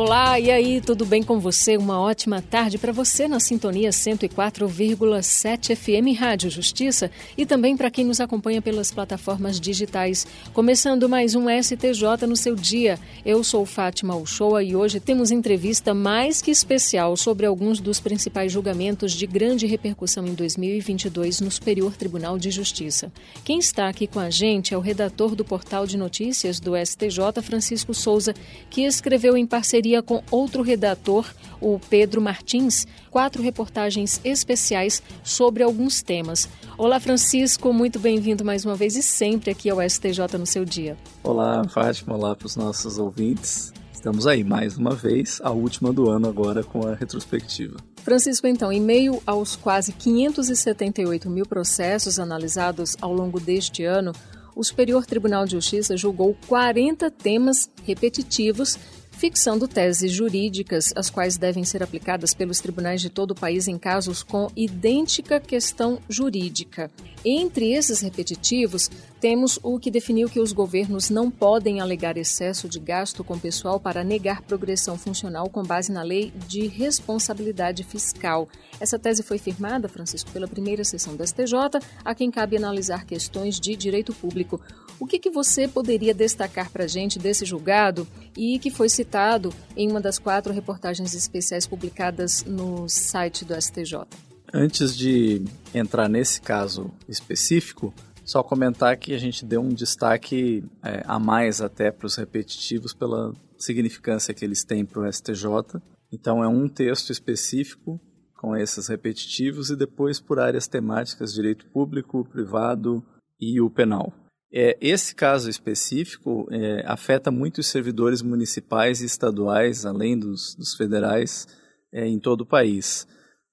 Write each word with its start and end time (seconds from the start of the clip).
Olá, 0.00 0.38
e 0.38 0.48
aí, 0.48 0.80
tudo 0.80 1.04
bem 1.04 1.24
com 1.24 1.40
você? 1.40 1.76
Uma 1.76 2.00
ótima 2.00 2.40
tarde 2.40 2.78
para 2.78 2.92
você 2.92 3.26
na 3.26 3.40
sintonia 3.40 3.90
104,7 3.90 5.74
FM 5.74 6.16
Rádio 6.16 6.48
Justiça 6.48 7.10
e 7.36 7.44
também 7.44 7.76
para 7.76 7.90
quem 7.90 8.04
nos 8.04 8.20
acompanha 8.20 8.62
pelas 8.62 8.92
plataformas 8.92 9.58
digitais. 9.58 10.24
Começando 10.52 11.08
mais 11.08 11.34
um 11.34 11.46
STJ 11.48 12.28
no 12.28 12.36
seu 12.36 12.54
dia. 12.54 12.96
Eu 13.26 13.42
sou 13.42 13.66
Fátima 13.66 14.14
Uchoa 14.14 14.62
e 14.62 14.76
hoje 14.76 15.00
temos 15.00 15.32
entrevista 15.32 15.92
mais 15.92 16.40
que 16.40 16.52
especial 16.52 17.16
sobre 17.16 17.44
alguns 17.44 17.80
dos 17.80 17.98
principais 17.98 18.52
julgamentos 18.52 19.10
de 19.10 19.26
grande 19.26 19.66
repercussão 19.66 20.24
em 20.28 20.34
2022 20.34 21.40
no 21.40 21.50
Superior 21.50 21.96
Tribunal 21.96 22.38
de 22.38 22.52
Justiça. 22.52 23.10
Quem 23.42 23.58
está 23.58 23.88
aqui 23.88 24.06
com 24.06 24.20
a 24.20 24.30
gente 24.30 24.72
é 24.72 24.78
o 24.78 24.80
redator 24.80 25.34
do 25.34 25.44
portal 25.44 25.88
de 25.88 25.96
notícias 25.96 26.60
do 26.60 26.74
STJ, 26.76 27.42
Francisco 27.42 27.92
Souza, 27.92 28.32
que 28.70 28.82
escreveu 28.82 29.36
em 29.36 29.44
parceria 29.44 29.87
parceria 29.88 30.02
com 30.02 30.22
outro 30.30 30.62
redator, 30.62 31.26
o 31.60 31.78
Pedro 31.78 32.20
Martins, 32.20 32.86
quatro 33.10 33.42
reportagens 33.42 34.20
especiais 34.22 35.02
sobre 35.24 35.62
alguns 35.62 36.02
temas. 36.02 36.48
Olá, 36.76 37.00
Francisco, 37.00 37.72
muito 37.72 37.98
bem-vindo 37.98 38.44
mais 38.44 38.64
uma 38.64 38.74
vez 38.74 38.96
e 38.96 39.02
sempre 39.02 39.50
aqui 39.50 39.70
ao 39.70 39.80
STJ 39.80 40.36
no 40.38 40.46
seu 40.46 40.64
dia. 40.64 40.96
Olá, 41.22 41.66
Fátima, 41.68 42.14
olá 42.14 42.36
para 42.36 42.46
os 42.46 42.56
nossos 42.56 42.98
ouvintes. 42.98 43.72
Estamos 43.92 44.26
aí 44.26 44.44
mais 44.44 44.76
uma 44.76 44.94
vez, 44.94 45.40
a 45.42 45.50
última 45.50 45.92
do 45.92 46.08
ano 46.08 46.28
agora 46.28 46.62
com 46.62 46.86
a 46.86 46.94
retrospectiva. 46.94 47.76
Francisco, 48.04 48.46
então, 48.46 48.70
em 48.70 48.80
meio 48.80 49.20
aos 49.26 49.56
quase 49.56 49.92
578 49.92 51.28
mil 51.28 51.46
processos 51.46 52.18
analisados 52.18 52.96
ao 53.00 53.12
longo 53.12 53.40
deste 53.40 53.84
ano, 53.84 54.12
o 54.54 54.62
Superior 54.62 55.06
Tribunal 55.06 55.44
de 55.44 55.52
Justiça 55.52 55.96
julgou 55.96 56.36
40 56.48 57.10
temas 57.10 57.70
repetitivos 57.84 58.76
fixando 59.18 59.66
teses 59.66 60.12
jurídicas, 60.12 60.92
as 60.94 61.10
quais 61.10 61.36
devem 61.36 61.64
ser 61.64 61.82
aplicadas 61.82 62.32
pelos 62.32 62.60
tribunais 62.60 63.00
de 63.00 63.10
todo 63.10 63.32
o 63.32 63.34
país 63.34 63.66
em 63.66 63.76
casos 63.76 64.22
com 64.22 64.48
idêntica 64.54 65.40
questão 65.40 65.98
jurídica. 66.08 66.88
Entre 67.24 67.72
esses 67.72 68.00
repetitivos, 68.00 68.88
temos 69.20 69.58
o 69.62 69.78
que 69.78 69.90
definiu 69.90 70.28
que 70.28 70.40
os 70.40 70.52
governos 70.52 71.10
não 71.10 71.30
podem 71.30 71.80
alegar 71.80 72.16
excesso 72.16 72.68
de 72.68 72.78
gasto 72.78 73.24
com 73.24 73.38
pessoal 73.38 73.80
para 73.80 74.04
negar 74.04 74.42
progressão 74.42 74.96
funcional 74.96 75.48
com 75.48 75.62
base 75.62 75.90
na 75.90 76.02
lei 76.02 76.32
de 76.46 76.66
responsabilidade 76.66 77.82
fiscal. 77.82 78.48
Essa 78.80 78.98
tese 78.98 79.22
foi 79.22 79.38
firmada, 79.38 79.88
Francisco, 79.88 80.30
pela 80.30 80.46
primeira 80.46 80.84
sessão 80.84 81.16
do 81.16 81.26
STJ, 81.26 81.80
a 82.04 82.14
quem 82.14 82.30
cabe 82.30 82.56
analisar 82.56 83.04
questões 83.04 83.58
de 83.58 83.74
direito 83.74 84.12
público. 84.12 84.60
O 85.00 85.06
que, 85.06 85.18
que 85.18 85.30
você 85.30 85.66
poderia 85.66 86.14
destacar 86.14 86.70
para 86.70 86.84
a 86.84 86.88
gente 86.88 87.18
desse 87.18 87.44
julgado 87.44 88.06
e 88.36 88.58
que 88.58 88.70
foi 88.70 88.88
citado 88.88 89.52
em 89.76 89.90
uma 89.90 90.00
das 90.00 90.18
quatro 90.18 90.52
reportagens 90.52 91.14
especiais 91.14 91.66
publicadas 91.66 92.44
no 92.44 92.88
site 92.88 93.44
do 93.44 93.60
STJ? 93.60 94.06
Antes 94.52 94.96
de 94.96 95.44
entrar 95.74 96.08
nesse 96.08 96.40
caso 96.40 96.90
específico, 97.06 97.92
só 98.28 98.42
comentar 98.42 98.94
que 98.98 99.14
a 99.14 99.18
gente 99.18 99.42
deu 99.42 99.62
um 99.62 99.70
destaque 99.70 100.62
é, 100.84 101.02
a 101.06 101.18
mais 101.18 101.62
até 101.62 101.90
para 101.90 102.06
os 102.06 102.14
repetitivos 102.14 102.92
pela 102.92 103.32
significância 103.56 104.34
que 104.34 104.44
eles 104.44 104.64
têm 104.64 104.84
para 104.84 105.00
o 105.00 105.10
STJ. 105.10 105.80
Então 106.12 106.44
é 106.44 106.46
um 106.46 106.68
texto 106.68 107.10
específico 107.10 107.98
com 108.36 108.54
esses 108.54 108.86
repetitivos 108.86 109.70
e 109.70 109.76
depois 109.76 110.20
por 110.20 110.38
áreas 110.38 110.68
temáticas, 110.68 111.32
direito 111.32 111.64
público, 111.70 112.22
privado 112.30 113.02
e 113.40 113.62
o 113.62 113.70
penal. 113.70 114.12
É, 114.52 114.76
esse 114.78 115.14
caso 115.14 115.48
específico 115.48 116.46
é, 116.50 116.82
afeta 116.86 117.30
muitos 117.30 117.66
servidores 117.68 118.20
municipais 118.20 119.00
e 119.00 119.06
estaduais, 119.06 119.86
além 119.86 120.18
dos, 120.18 120.54
dos 120.54 120.74
federais, 120.74 121.46
é, 121.90 122.06
em 122.06 122.20
todo 122.20 122.42
o 122.42 122.46
país. 122.46 123.08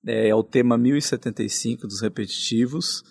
É, 0.06 0.28
é 0.28 0.36
o 0.36 0.44
tema 0.44 0.78
1075 0.78 1.88
dos 1.88 2.02
repetitivos, 2.02 3.04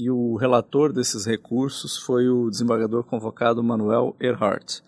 e 0.00 0.10
o 0.10 0.34
relator 0.36 0.94
desses 0.94 1.26
recursos 1.26 1.98
foi 1.98 2.26
o 2.26 2.48
desembargador 2.48 3.04
convocado 3.04 3.62
Manuel 3.62 4.16
Earhart. 4.18 4.80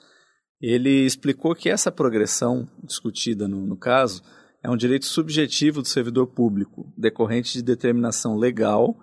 Ele 0.59 1.05
explicou 1.05 1.55
que 1.55 1.69
essa 1.69 1.93
progressão 1.93 2.67
discutida 2.83 3.47
no, 3.47 3.67
no 3.67 3.77
caso 3.77 4.23
é 4.63 4.71
um 4.71 4.77
direito 4.77 5.05
subjetivo 5.05 5.83
do 5.83 5.89
servidor 5.89 6.29
público, 6.29 6.91
decorrente 6.97 7.53
de 7.53 7.63
determinação 7.63 8.37
legal, 8.39 8.97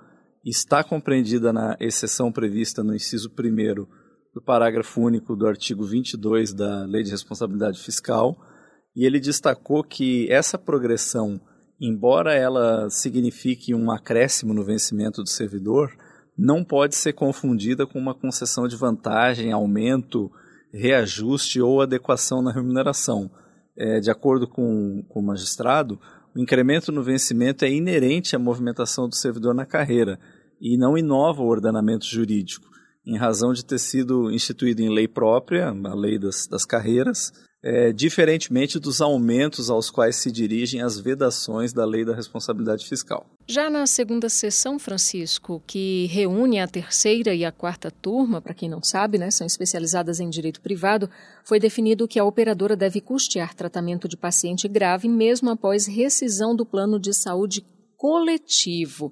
e 0.44 0.50
está 0.50 0.84
compreendida 0.84 1.54
na 1.54 1.78
exceção 1.80 2.32
prevista 2.32 2.84
no 2.84 2.96
inciso 2.96 3.30
1 3.30 3.86
do 4.34 4.42
parágrafo 4.42 5.02
único 5.02 5.36
do 5.36 5.46
artigo 5.46 5.84
22 5.84 6.54
da 6.54 6.86
Lei 6.86 7.04
de 7.04 7.12
Responsabilidade 7.12 7.80
Fiscal, 7.80 8.36
e 8.96 9.06
ele 9.06 9.20
destacou 9.20 9.84
que 9.84 10.32
essa 10.32 10.58
progressão 10.58 11.40
embora 11.80 12.34
ela 12.34 12.90
signifique 12.90 13.74
um 13.74 13.90
acréscimo 13.92 14.54
no 14.54 14.64
vencimento 14.64 15.24
do 15.24 15.30
servidor, 15.30 15.92
não 16.38 16.64
pode 16.64 16.96
ser 16.96 17.14
confundida 17.14 17.86
com 17.86 18.00
uma 18.00 18.14
concessão 18.14 18.68
de 18.68 18.76
vantagem, 18.76 19.52
aumento, 19.52 20.32
reajuste 20.74 21.62
ou 21.62 21.82
adequação 21.82 22.42
na 22.42 22.52
remuneração. 22.52 23.30
É, 23.78 24.00
de 24.00 24.12
acordo 24.12 24.48
com, 24.48 25.04
com 25.08 25.20
o 25.20 25.26
magistrado, 25.26 26.00
o 26.36 26.40
incremento 26.40 26.92
no 26.92 27.04
vencimento 27.04 27.66
é 27.66 27.72
inerente 27.72 28.36
à 28.36 28.40
movimentação 28.40 29.08
do 29.08 29.16
servidor 29.16 29.54
na 29.54 29.66
carreira 29.66 30.20
e 30.62 30.78
não 30.78 30.98
inova 30.98 31.42
o 31.42 31.48
ordenamento 31.48 32.06
jurídico, 32.06 32.68
em 33.06 33.18
razão 33.18 33.54
de 33.54 33.66
ter 33.66 33.80
sido 33.80 34.30
instituído 34.32 34.82
em 34.82 34.94
lei 34.94 35.08
própria, 35.08 35.70
a 35.70 35.96
lei 35.96 36.20
das, 36.20 36.46
das 36.48 36.66
carreiras, 36.66 37.32
é, 37.62 37.92
diferentemente 37.92 38.80
dos 38.80 39.02
aumentos 39.02 39.70
aos 39.70 39.90
quais 39.90 40.16
se 40.16 40.32
dirigem 40.32 40.82
as 40.82 40.98
vedações 40.98 41.74
da 41.74 41.86
lei 41.86 42.06
da 42.06 42.16
responsabilidade 42.16 42.88
fiscal. 42.88 43.30
Já 43.48 43.70
na 43.70 43.86
segunda 43.86 44.30
sessão, 44.30 44.80
Francisco, 44.80 45.62
que 45.68 46.06
reúne 46.08 46.60
a 46.60 46.68
terceira 46.68 47.34
e 47.34 47.44
a 47.44 47.52
quarta 47.52 47.92
turma, 47.92 48.42
para 48.42 48.54
quem 48.54 48.70
não 48.70 48.82
sabe, 48.82 49.18
né, 49.18 49.30
são 49.30 49.46
especializadas 49.46 50.20
em 50.20 50.30
direito 50.30 50.62
privado, 50.62 51.10
foi 51.44 51.60
definido 51.60 52.08
que 52.08 52.20
a 52.20 52.24
operadora 52.24 52.76
deve 52.76 53.02
custear 53.02 53.54
tratamento 53.54 54.08
de 54.08 54.16
paciente 54.16 54.68
grave 54.68 55.10
mesmo 55.10 55.50
após 55.50 55.88
rescisão 55.88 56.56
do 56.56 56.66
plano 56.66 57.00
de 57.00 57.14
saúde 57.14 57.66
coletivo. 57.98 59.12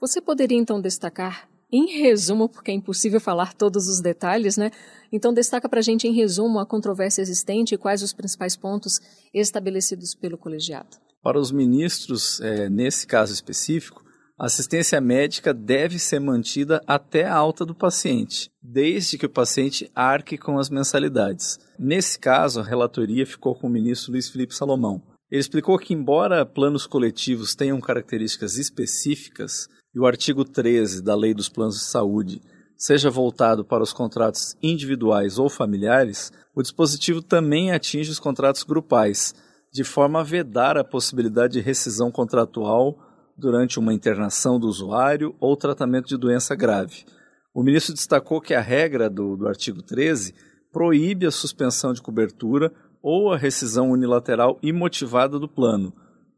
Você 0.00 0.20
poderia 0.20 0.58
então 0.58 0.80
destacar 0.80 1.48
em 1.72 2.00
resumo, 2.00 2.48
porque 2.48 2.70
é 2.70 2.74
impossível 2.74 3.20
falar 3.20 3.54
todos 3.54 3.88
os 3.88 4.00
detalhes, 4.00 4.56
né? 4.56 4.70
Então, 5.12 5.32
destaca 5.32 5.68
para 5.68 5.80
a 5.80 5.82
gente, 5.82 6.06
em 6.06 6.12
resumo, 6.12 6.58
a 6.58 6.66
controvérsia 6.66 7.22
existente 7.22 7.74
e 7.74 7.78
quais 7.78 8.02
os 8.02 8.12
principais 8.12 8.56
pontos 8.56 9.00
estabelecidos 9.32 10.14
pelo 10.14 10.38
colegiado. 10.38 10.96
Para 11.22 11.38
os 11.38 11.52
ministros, 11.52 12.40
é, 12.40 12.68
nesse 12.70 13.06
caso 13.06 13.32
específico, 13.32 14.02
a 14.38 14.46
assistência 14.46 14.98
médica 15.02 15.52
deve 15.52 15.98
ser 15.98 16.18
mantida 16.18 16.82
até 16.86 17.26
a 17.26 17.34
alta 17.34 17.66
do 17.66 17.74
paciente, 17.74 18.50
desde 18.62 19.18
que 19.18 19.26
o 19.26 19.30
paciente 19.30 19.90
arque 19.94 20.38
com 20.38 20.58
as 20.58 20.70
mensalidades. 20.70 21.58
Nesse 21.78 22.18
caso, 22.18 22.60
a 22.60 22.64
relatoria 22.64 23.26
ficou 23.26 23.54
com 23.54 23.66
o 23.66 23.70
ministro 23.70 24.12
Luiz 24.12 24.30
Felipe 24.30 24.54
Salomão. 24.54 25.02
Ele 25.30 25.42
explicou 25.42 25.78
que, 25.78 25.92
embora 25.92 26.46
planos 26.46 26.86
coletivos 26.86 27.54
tenham 27.54 27.78
características 27.82 28.56
específicas, 28.56 29.68
e 29.94 29.98
o 29.98 30.06
artigo 30.06 30.44
13 30.44 31.02
da 31.02 31.14
Lei 31.14 31.34
dos 31.34 31.48
Planos 31.48 31.76
de 31.76 31.84
Saúde 31.84 32.40
seja 32.76 33.10
voltado 33.10 33.64
para 33.64 33.82
os 33.82 33.92
contratos 33.92 34.56
individuais 34.62 35.38
ou 35.38 35.50
familiares, 35.50 36.32
o 36.54 36.62
dispositivo 36.62 37.20
também 37.20 37.72
atinge 37.72 38.10
os 38.10 38.18
contratos 38.18 38.62
grupais, 38.62 39.34
de 39.72 39.84
forma 39.84 40.20
a 40.20 40.24
vedar 40.24 40.78
a 40.78 40.84
possibilidade 40.84 41.54
de 41.54 41.60
rescisão 41.60 42.10
contratual 42.10 42.98
durante 43.36 43.78
uma 43.78 43.92
internação 43.92 44.58
do 44.58 44.66
usuário 44.66 45.34
ou 45.38 45.56
tratamento 45.56 46.08
de 46.08 46.16
doença 46.16 46.54
grave. 46.54 47.04
O 47.52 47.62
ministro 47.62 47.94
destacou 47.94 48.40
que 48.40 48.54
a 48.54 48.60
regra 48.60 49.10
do, 49.10 49.36
do 49.36 49.46
artigo 49.46 49.82
13 49.82 50.34
proíbe 50.72 51.26
a 51.26 51.30
suspensão 51.30 51.92
de 51.92 52.00
cobertura 52.00 52.72
ou 53.02 53.32
a 53.32 53.36
rescisão 53.36 53.90
unilateral 53.90 54.58
imotivada 54.62 55.38
do 55.38 55.48
plano, 55.48 55.92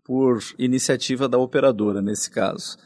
por 0.05 0.41
iniciativa 0.59 1.29
da 1.29 1.39
operadora, 1.39 2.03
nesse 2.03 2.31
caso. 2.31 2.77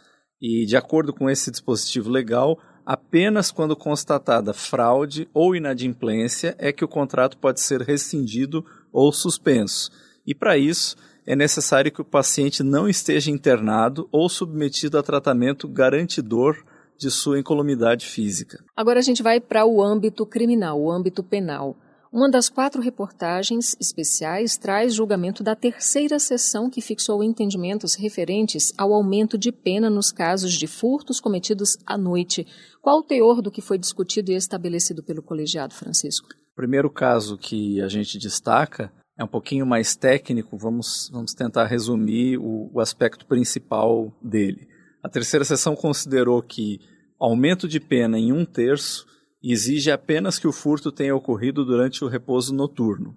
E, 0.41 0.67
de 0.67 0.77
acordo 0.77 1.13
com 1.13 1.31
esse 1.31 1.51
dispositivo 1.51 2.11
legal, 2.11 2.59
apenas 2.85 3.51
quando 3.51 3.75
constatada 3.75 4.53
fraude 4.53 5.29
ou 5.33 5.57
inadimplência 5.57 6.55
é 6.59 6.73
que 6.73 6.85
o 6.85 6.89
contrato 6.89 7.39
pode 7.39 7.61
ser 7.61 7.81
rescindido 7.81 8.65
ou 8.93 9.13
suspenso. 9.13 9.91
E, 10.27 10.35
para 10.35 10.59
isso, 10.59 10.97
é 11.27 11.35
necessário 11.35 11.91
que 11.91 12.01
o 12.01 12.05
paciente 12.05 12.63
não 12.63 12.89
esteja 12.89 13.31
internado 13.31 14.09
ou 14.13 14.29
submetido 14.29 14.99
a 14.99 15.03
tratamento 15.03 15.67
garantidor 15.67 16.57
de 16.99 17.11
sua 17.11 17.39
incolumidade 17.39 18.07
física. 18.07 18.63
Agora 18.77 19.01
a 19.01 19.03
gente 19.03 19.23
vai 19.23 19.41
para 19.41 19.67
o 19.67 19.83
âmbito 19.83 20.25
criminal, 20.25 20.81
o 20.81 20.91
âmbito 20.91 21.23
penal. 21.23 21.77
Uma 22.17 22.31
das 22.31 22.49
quatro 22.49 22.81
reportagens 22.81 23.77
especiais 23.79 24.57
traz 24.57 24.95
julgamento 24.95 25.45
da 25.45 25.55
terceira 25.55 26.19
sessão 26.19 26.71
que 26.71 26.81
fixou 26.81 27.23
entendimentos 27.23 27.95
referentes 27.95 28.73
ao 28.79 28.95
aumento 28.95 29.37
de 29.37 29.53
pena 29.53 29.91
nos 29.91 30.11
casos 30.11 30.55
de 30.55 30.67
furtos 30.67 31.21
cometidos 31.21 31.77
à 31.85 31.99
noite. 31.99 32.47
Qual 32.81 33.01
o 33.01 33.03
teor 33.03 33.43
do 33.43 33.51
que 33.51 33.61
foi 33.61 33.77
discutido 33.77 34.33
e 34.33 34.35
estabelecido 34.35 35.03
pelo 35.03 35.23
colegiado, 35.23 35.75
Francisco? 35.75 36.29
O 36.53 36.57
primeiro 36.57 36.89
caso 36.89 37.37
que 37.37 37.83
a 37.83 37.89
gente 37.89 38.17
destaca 38.17 38.91
é 39.19 39.23
um 39.23 39.29
pouquinho 39.29 39.67
mais 39.67 39.95
técnico, 39.95 40.57
vamos, 40.57 41.11
vamos 41.13 41.35
tentar 41.35 41.67
resumir 41.67 42.39
o, 42.39 42.71
o 42.73 42.81
aspecto 42.81 43.27
principal 43.27 44.11
dele. 44.23 44.67
A 45.03 45.09
terceira 45.11 45.45
sessão 45.45 45.77
considerou 45.77 46.43
que 46.43 46.81
aumento 47.21 47.69
de 47.69 47.79
pena 47.79 48.19
em 48.19 48.33
um 48.33 48.47
terço 48.47 49.05
exige 49.53 49.91
apenas 49.91 50.39
que 50.39 50.49
o 50.49 50.53
furto 50.53 50.91
tenha 50.91 51.15
ocorrido 51.15 51.65
durante 51.65 52.05
o 52.05 52.09
repouso 52.09 52.55
noturno. 52.55 53.17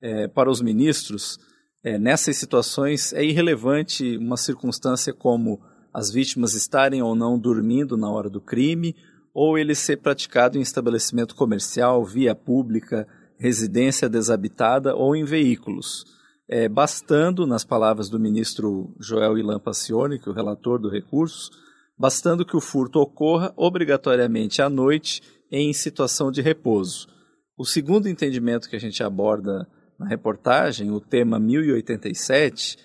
É, 0.00 0.28
para 0.28 0.50
os 0.50 0.60
ministros, 0.60 1.38
é, 1.82 1.98
nessas 1.98 2.36
situações 2.36 3.12
é 3.12 3.24
irrelevante 3.24 4.16
uma 4.16 4.36
circunstância 4.36 5.12
como 5.12 5.60
as 5.92 6.10
vítimas 6.10 6.54
estarem 6.54 7.02
ou 7.02 7.14
não 7.14 7.38
dormindo 7.38 7.96
na 7.96 8.10
hora 8.10 8.30
do 8.30 8.40
crime, 8.40 8.94
ou 9.34 9.58
ele 9.58 9.74
ser 9.74 9.98
praticado 9.98 10.58
em 10.58 10.60
estabelecimento 10.60 11.34
comercial, 11.34 12.04
via 12.04 12.34
pública, 12.34 13.06
residência 13.38 14.08
desabitada 14.08 14.94
ou 14.94 15.14
em 15.14 15.24
veículos. 15.24 16.04
É, 16.48 16.68
bastando, 16.68 17.46
nas 17.46 17.64
palavras 17.64 18.08
do 18.08 18.18
ministro 18.18 18.94
Joel 18.98 19.38
Ilan 19.38 19.60
Passione, 19.60 20.18
que 20.18 20.28
é 20.28 20.32
o 20.32 20.34
relator 20.34 20.78
do 20.78 20.88
recurso, 20.88 21.50
bastando 21.96 22.44
que 22.44 22.56
o 22.56 22.60
furto 22.60 23.00
ocorra 23.00 23.52
obrigatoriamente 23.56 24.62
à 24.62 24.68
noite 24.68 25.20
em 25.50 25.72
situação 25.72 26.30
de 26.30 26.42
repouso. 26.42 27.08
O 27.56 27.64
segundo 27.64 28.08
entendimento 28.08 28.68
que 28.68 28.76
a 28.76 28.80
gente 28.80 29.02
aborda 29.02 29.66
na 29.98 30.06
reportagem, 30.06 30.90
o 30.90 31.00
tema 31.00 31.38
1087, 31.40 32.78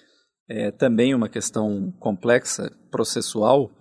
é 0.50 0.72
também 0.72 1.14
uma 1.14 1.30
questão 1.30 1.94
complexa, 2.00 2.72
processual, 2.90 3.72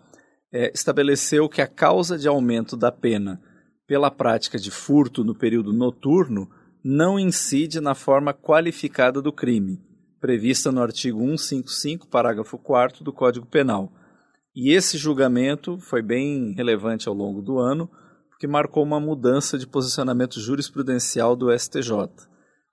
é, 0.53 0.71
estabeleceu 0.75 1.49
que 1.49 1.63
a 1.63 1.67
causa 1.67 2.19
de 2.19 2.29
aumento 2.29 2.77
da 2.77 2.93
pena 2.93 3.41
pela 3.87 4.11
prática 4.11 4.59
de 4.59 4.71
furto 4.71 5.25
no 5.25 5.35
período 5.35 5.73
noturno 5.73 6.49
não 6.85 7.19
incide 7.19 7.81
na 7.81 7.95
forma 7.95 8.35
qualificada 8.35 9.23
do 9.23 9.33
crime, 9.33 9.81
prevista 10.21 10.71
no 10.71 10.83
artigo 10.83 11.21
155, 11.21 12.09
parágrafo 12.09 12.59
4 12.59 13.03
do 13.03 13.13
Código 13.13 13.47
Penal. 13.47 13.93
E 14.55 14.73
esse 14.73 14.99
julgamento 14.99 15.79
foi 15.79 16.03
bem 16.03 16.53
relevante 16.53 17.09
ao 17.09 17.15
longo 17.15 17.41
do 17.41 17.59
ano, 17.59 17.89
que 18.43 18.47
marcou 18.49 18.83
uma 18.83 18.99
mudança 18.99 19.57
de 19.57 19.69
posicionamento 19.69 20.41
jurisprudencial 20.41 21.37
do 21.37 21.57
STJ. 21.57 21.93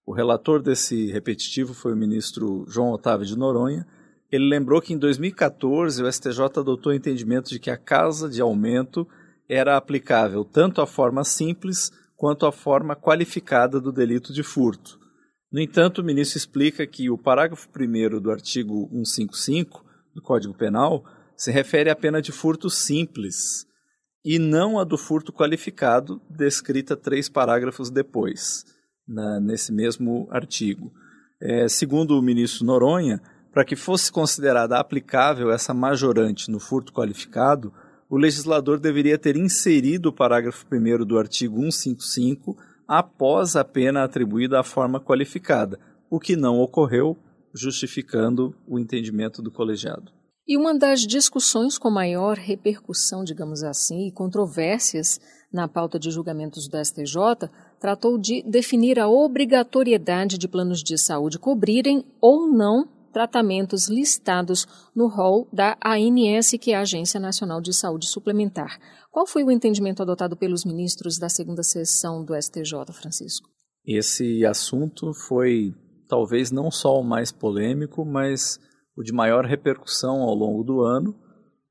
O 0.03 0.11
relator 0.11 0.63
desse 0.63 1.11
repetitivo 1.11 1.75
foi 1.75 1.93
o 1.93 1.95
ministro 1.95 2.65
João 2.67 2.89
Otávio 2.89 3.23
de 3.23 3.37
Noronha. 3.37 3.85
Ele 4.31 4.49
lembrou 4.49 4.81
que 4.81 4.95
em 4.95 4.97
2014 4.97 6.01
o 6.01 6.11
STJ 6.11 6.41
adotou 6.57 6.91
o 6.91 6.95
entendimento 6.95 7.51
de 7.51 7.59
que 7.59 7.69
a 7.69 7.77
causa 7.77 8.27
de 8.27 8.41
aumento 8.41 9.07
era 9.47 9.77
aplicável 9.77 10.43
tanto 10.43 10.81
à 10.81 10.87
forma 10.87 11.23
simples 11.23 11.91
quanto 12.17 12.47
à 12.47 12.51
forma 12.51 12.95
qualificada 12.95 13.79
do 13.79 13.91
delito 13.91 14.33
de 14.33 14.41
furto. 14.41 14.99
No 15.51 15.61
entanto, 15.61 16.01
o 16.01 16.03
ministro 16.03 16.39
explica 16.39 16.87
que 16.87 17.11
o 17.11 17.17
parágrafo 17.17 17.69
1 17.79 18.19
do 18.19 18.31
artigo 18.31 18.89
155 18.91 19.85
do 20.15 20.21
Código 20.23 20.55
Penal 20.55 21.05
se 21.37 21.51
refere 21.51 21.91
à 21.91 21.95
pena 21.95 22.23
de 22.23 22.31
furto 22.31 22.71
simples, 22.71 23.68
e 24.23 24.37
não 24.37 24.79
a 24.79 24.83
do 24.83 24.97
furto 24.97 25.31
qualificado, 25.31 26.21
descrita 26.29 26.95
três 26.95 27.29
parágrafos 27.29 27.89
depois, 27.89 28.65
na, 29.07 29.39
nesse 29.39 29.71
mesmo 29.71 30.27
artigo. 30.29 30.91
É, 31.41 31.67
segundo 31.67 32.17
o 32.17 32.21
ministro 32.21 32.65
Noronha, 32.65 33.21
para 33.51 33.65
que 33.65 33.75
fosse 33.75 34.11
considerada 34.11 34.77
aplicável 34.77 35.51
essa 35.51 35.73
majorante 35.73 36.51
no 36.51 36.59
furto 36.59 36.93
qualificado, 36.93 37.73
o 38.09 38.17
legislador 38.17 38.79
deveria 38.79 39.17
ter 39.17 39.37
inserido 39.37 40.09
o 40.09 40.13
parágrafo 40.13 40.65
1 40.71 41.05
do 41.05 41.17
artigo 41.17 41.59
155 41.59 42.57
após 42.87 43.55
a 43.55 43.63
pena 43.63 44.03
atribuída 44.03 44.59
à 44.59 44.63
forma 44.63 44.99
qualificada, 44.99 45.79
o 46.09 46.19
que 46.19 46.35
não 46.35 46.59
ocorreu, 46.59 47.15
justificando 47.53 48.55
o 48.67 48.79
entendimento 48.79 49.41
do 49.41 49.51
colegiado. 49.51 50.11
E 50.49 50.57
uma 50.57 50.75
das 50.75 51.01
discussões 51.01 51.77
com 51.77 51.91
maior 51.91 52.35
repercussão, 52.35 53.23
digamos 53.23 53.61
assim, 53.61 54.07
e 54.07 54.11
controvérsias 54.11 55.21
na 55.53 55.67
pauta 55.67 55.99
de 55.99 56.09
julgamentos 56.09 56.67
do 56.67 56.83
STJ 56.83 57.47
tratou 57.79 58.17
de 58.17 58.41
definir 58.41 58.99
a 58.99 59.07
obrigatoriedade 59.07 60.39
de 60.39 60.47
planos 60.47 60.81
de 60.81 60.97
saúde 60.97 61.37
cobrirem 61.37 62.03
ou 62.19 62.51
não 62.51 62.89
tratamentos 63.13 63.87
listados 63.87 64.65
no 64.95 65.07
rol 65.07 65.47
da 65.53 65.77
ANS, 65.85 66.49
que 66.59 66.71
é 66.71 66.77
a 66.77 66.81
Agência 66.81 67.19
Nacional 67.19 67.61
de 67.61 67.71
Saúde 67.71 68.07
Suplementar. 68.07 68.79
Qual 69.11 69.27
foi 69.27 69.43
o 69.43 69.51
entendimento 69.51 70.01
adotado 70.01 70.35
pelos 70.35 70.65
ministros 70.65 71.19
da 71.19 71.29
segunda 71.29 71.61
sessão 71.61 72.25
do 72.25 72.33
STJ, 72.35 72.91
Francisco? 72.91 73.47
Esse 73.85 74.43
assunto 74.43 75.13
foi 75.13 75.75
talvez 76.07 76.49
não 76.49 76.71
só 76.71 76.99
o 76.99 77.03
mais 77.03 77.31
polêmico, 77.31 78.03
mas 78.03 78.59
o 78.99 79.03
de 79.03 79.13
maior 79.13 79.45
repercussão 79.45 80.21
ao 80.21 80.35
longo 80.35 80.61
do 80.61 80.81
ano. 80.81 81.15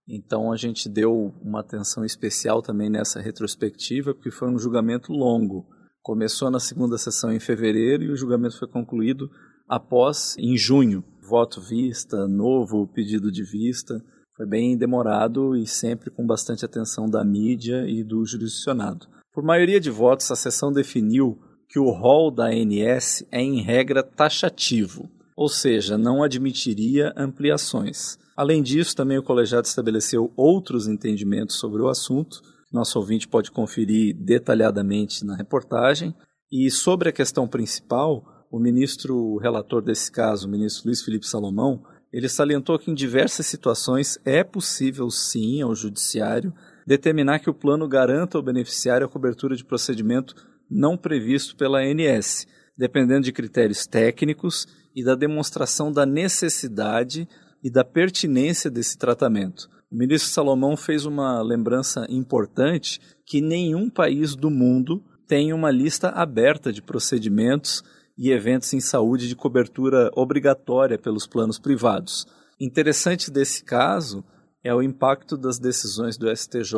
Então 0.09 0.51
a 0.51 0.57
gente 0.57 0.89
deu 0.89 1.35
uma 1.43 1.61
atenção 1.61 2.03
especial 2.03 2.63
também 2.63 2.89
nessa 2.89 3.21
retrospectiva, 3.21 4.15
porque 4.15 4.31
foi 4.31 4.49
um 4.49 4.59
julgamento 4.59 5.13
longo. 5.13 5.67
Começou 6.01 6.51
na 6.51 6.59
segunda 6.59 6.97
sessão 6.97 7.31
em 7.31 7.39
fevereiro 7.39 8.05
e 8.05 8.11
o 8.11 8.17
julgamento 8.17 8.59
foi 8.59 8.67
concluído 8.67 9.29
após 9.69 10.35
em 10.39 10.57
junho. 10.57 11.05
Voto 11.29 11.61
vista, 11.61 12.27
novo 12.27 12.89
pedido 12.89 13.31
de 13.31 13.45
vista. 13.45 14.03
Foi 14.35 14.47
bem 14.47 14.79
demorado 14.79 15.55
e 15.55 15.67
sempre 15.67 16.11
com 16.11 16.27
bastante 16.27 16.65
atenção 16.65 17.11
da 17.11 17.23
mídia 17.23 17.85
e 17.87 18.03
do 18.03 18.25
jurisdicionado. 18.25 19.07
Por 19.35 19.45
maioria 19.45 19.79
de 19.79 19.91
votos, 19.91 20.31
a 20.31 20.37
sessão 20.37 20.73
definiu 20.73 21.39
que 21.69 21.79
o 21.79 21.91
rol 21.91 22.31
da 22.31 22.47
ANS 22.47 23.23
é, 23.31 23.43
em 23.43 23.61
regra, 23.61 24.03
taxativo 24.03 25.11
ou 25.39 25.49
seja, 25.49 25.97
não 25.97 26.21
admitiria 26.21 27.15
ampliações. 27.17 28.19
Além 28.37 28.61
disso, 28.61 28.97
também 28.97 29.19
o 29.19 29.23
colegiado 29.23 29.69
estabeleceu 29.69 30.33
outros 30.37 30.89
entendimentos 30.89 31.61
sobre 31.61 31.81
o 31.81 31.87
assunto, 31.87 32.43
nosso 32.73 32.99
ouvinte 32.99 33.29
pode 33.29 33.53
conferir 33.53 34.17
detalhadamente 34.17 35.25
na 35.25 35.37
reportagem. 35.37 36.13
E 36.51 36.69
sobre 36.73 37.09
a 37.09 37.13
questão 37.13 37.47
principal, 37.47 38.25
o 38.51 38.59
ministro 38.59 39.37
relator 39.37 39.81
desse 39.81 40.11
caso, 40.11 40.49
o 40.49 40.51
ministro 40.51 40.87
Luiz 40.87 41.03
Felipe 41.03 41.25
Salomão, 41.25 41.85
ele 42.13 42.29
salientou 42.29 42.77
que 42.77 42.91
em 42.91 42.95
diversas 42.95 43.47
situações 43.47 44.19
é 44.25 44.43
possível 44.43 45.09
sim 45.09 45.63
ao 45.63 45.73
judiciário 45.73 46.53
determinar 46.85 47.39
que 47.39 47.49
o 47.49 47.55
plano 47.55 47.87
garanta 47.87 48.37
ao 48.37 48.43
beneficiário 48.43 49.07
a 49.07 49.11
cobertura 49.11 49.55
de 49.55 49.65
procedimento 49.65 50.35
não 50.69 50.97
previsto 50.97 51.55
pela 51.55 51.79
ANS, 51.79 52.45
dependendo 52.77 53.23
de 53.23 53.33
critérios 53.33 53.87
técnicos 53.87 54.67
e 54.95 55.05
da 55.05 55.15
demonstração 55.15 55.93
da 55.93 56.05
necessidade 56.05 57.29
e 57.63 57.71
da 57.71 57.85
pertinência 57.85 58.71
desse 58.71 58.97
tratamento. 58.97 59.69
O 59.91 59.97
ministro 59.97 60.31
Salomão 60.31 60.77
fez 60.77 61.07
uma 61.07 61.43
lembrança 61.43 62.07
importante 62.11 63.01
que 63.27 63.41
nenhum 63.41 63.89
país 63.89 64.37
do 64.37 64.51
mundo 64.51 65.03
tem 65.27 65.53
uma 65.53 65.71
lista 65.71 66.09
aberta 66.11 66.73
de 66.73 66.83
procedimentos 66.83 67.83
e 68.17 68.31
eventos 68.31 68.73
em 68.75 68.81
saúde 68.81 69.29
de 69.29 69.37
cobertura 69.37 70.11
obrigatória 70.15 70.99
pelos 70.99 71.27
planos 71.27 71.59
privados. 71.59 72.27
Interessante 72.61 73.31
desse 73.31 73.63
caso 73.63 74.25
é 74.65 74.75
o 74.75 74.83
impacto 74.83 75.37
das 75.37 75.59
decisões 75.59 76.19
do 76.19 76.29
STJ 76.35 76.75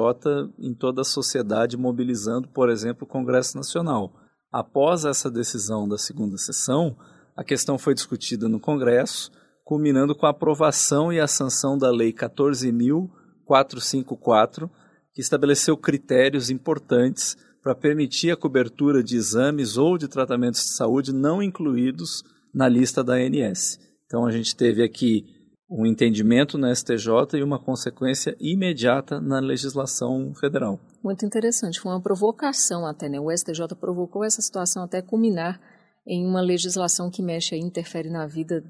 em 0.58 0.74
toda 0.74 1.00
a 1.00 1.04
sociedade, 1.04 1.76
mobilizando, 1.76 2.48
por 2.48 2.68
exemplo, 2.68 3.04
o 3.04 3.10
Congresso 3.10 3.56
Nacional. 3.56 4.12
Após 4.52 5.04
essa 5.04 5.30
decisão 5.30 5.88
da 5.88 5.96
segunda 5.96 6.36
sessão, 6.36 6.96
a 7.40 7.44
questão 7.44 7.78
foi 7.78 7.94
discutida 7.94 8.50
no 8.50 8.60
Congresso, 8.60 9.32
culminando 9.64 10.14
com 10.14 10.26
a 10.26 10.28
aprovação 10.28 11.10
e 11.10 11.18
a 11.18 11.26
sanção 11.26 11.78
da 11.78 11.90
Lei 11.90 12.12
14.454, 12.12 14.68
que 15.14 15.22
estabeleceu 15.22 15.74
critérios 15.74 16.50
importantes 16.50 17.38
para 17.62 17.74
permitir 17.74 18.30
a 18.30 18.36
cobertura 18.36 19.02
de 19.02 19.16
exames 19.16 19.78
ou 19.78 19.96
de 19.96 20.06
tratamentos 20.06 20.60
de 20.60 20.74
saúde 20.74 21.14
não 21.14 21.42
incluídos 21.42 22.22
na 22.52 22.68
lista 22.68 23.02
da 23.02 23.14
ANS. 23.14 23.78
Então 24.04 24.26
a 24.26 24.30
gente 24.30 24.54
teve 24.54 24.82
aqui 24.82 25.24
um 25.70 25.86
entendimento 25.86 26.58
na 26.58 26.74
STJ 26.74 27.38
e 27.38 27.42
uma 27.42 27.58
consequência 27.58 28.36
imediata 28.38 29.18
na 29.18 29.40
legislação 29.40 30.34
federal. 30.34 30.78
Muito 31.02 31.24
interessante, 31.24 31.80
foi 31.80 31.90
uma 31.90 32.02
provocação 32.02 32.84
até, 32.84 33.08
né? 33.08 33.18
O 33.18 33.34
STJ 33.34 33.68
provocou 33.80 34.24
essa 34.24 34.42
situação 34.42 34.82
até 34.82 35.00
culminar 35.00 35.58
em 36.06 36.26
uma 36.26 36.40
legislação 36.40 37.10
que 37.10 37.22
mexe 37.22 37.54
e 37.54 37.60
interfere 37.60 38.10
na 38.10 38.26
vida 38.26 38.62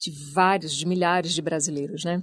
de 0.00 0.10
vários, 0.32 0.74
de 0.74 0.86
milhares 0.86 1.32
de 1.32 1.40
brasileiros, 1.40 2.04
né? 2.04 2.20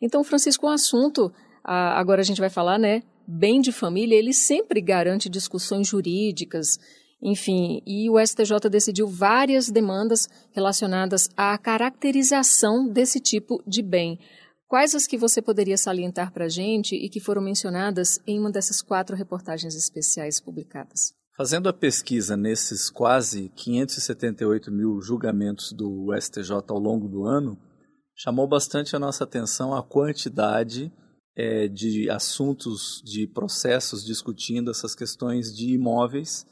Então, 0.00 0.22
Francisco, 0.22 0.66
o 0.66 0.70
assunto, 0.70 1.32
agora 1.64 2.20
a 2.20 2.24
gente 2.24 2.40
vai 2.40 2.48
falar, 2.50 2.78
né, 2.78 3.02
bem 3.26 3.60
de 3.60 3.72
família, 3.72 4.16
ele 4.16 4.32
sempre 4.32 4.80
garante 4.80 5.28
discussões 5.28 5.88
jurídicas 5.88 6.78
Enfim, 7.22 7.82
e 7.86 8.10
o 8.10 8.18
STJ 8.24 8.68
decidiu 8.70 9.06
várias 9.08 9.70
demandas 9.70 10.28
relacionadas 10.52 11.28
à 11.36 11.56
caracterização 11.56 12.86
desse 12.86 13.20
tipo 13.20 13.62
de 13.66 13.82
bem. 13.82 14.18
Quais 14.68 14.94
as 14.94 15.06
que 15.06 15.16
você 15.16 15.40
poderia 15.40 15.78
salientar 15.78 16.32
para 16.32 16.44
a 16.44 16.48
gente 16.48 16.94
e 16.94 17.08
que 17.08 17.20
foram 17.20 17.40
mencionadas 17.40 18.18
em 18.26 18.38
uma 18.38 18.50
dessas 18.50 18.82
quatro 18.82 19.16
reportagens 19.16 19.74
especiais 19.74 20.40
publicadas? 20.40 21.14
Fazendo 21.36 21.68
a 21.68 21.72
pesquisa 21.72 22.34
nesses 22.34 22.88
quase 22.88 23.50
578 23.50 24.72
mil 24.72 25.02
julgamentos 25.02 25.70
do 25.70 26.08
STJ 26.18 26.50
ao 26.70 26.78
longo 26.78 27.06
do 27.08 27.26
ano, 27.26 27.58
chamou 28.14 28.48
bastante 28.48 28.96
a 28.96 28.98
nossa 28.98 29.24
atenção 29.24 29.74
a 29.74 29.82
quantidade 29.82 30.90
é, 31.36 31.68
de 31.68 32.08
assuntos, 32.08 33.02
de 33.04 33.26
processos 33.26 34.02
discutindo 34.02 34.70
essas 34.70 34.94
questões 34.94 35.54
de 35.54 35.74
imóveis, 35.74 36.46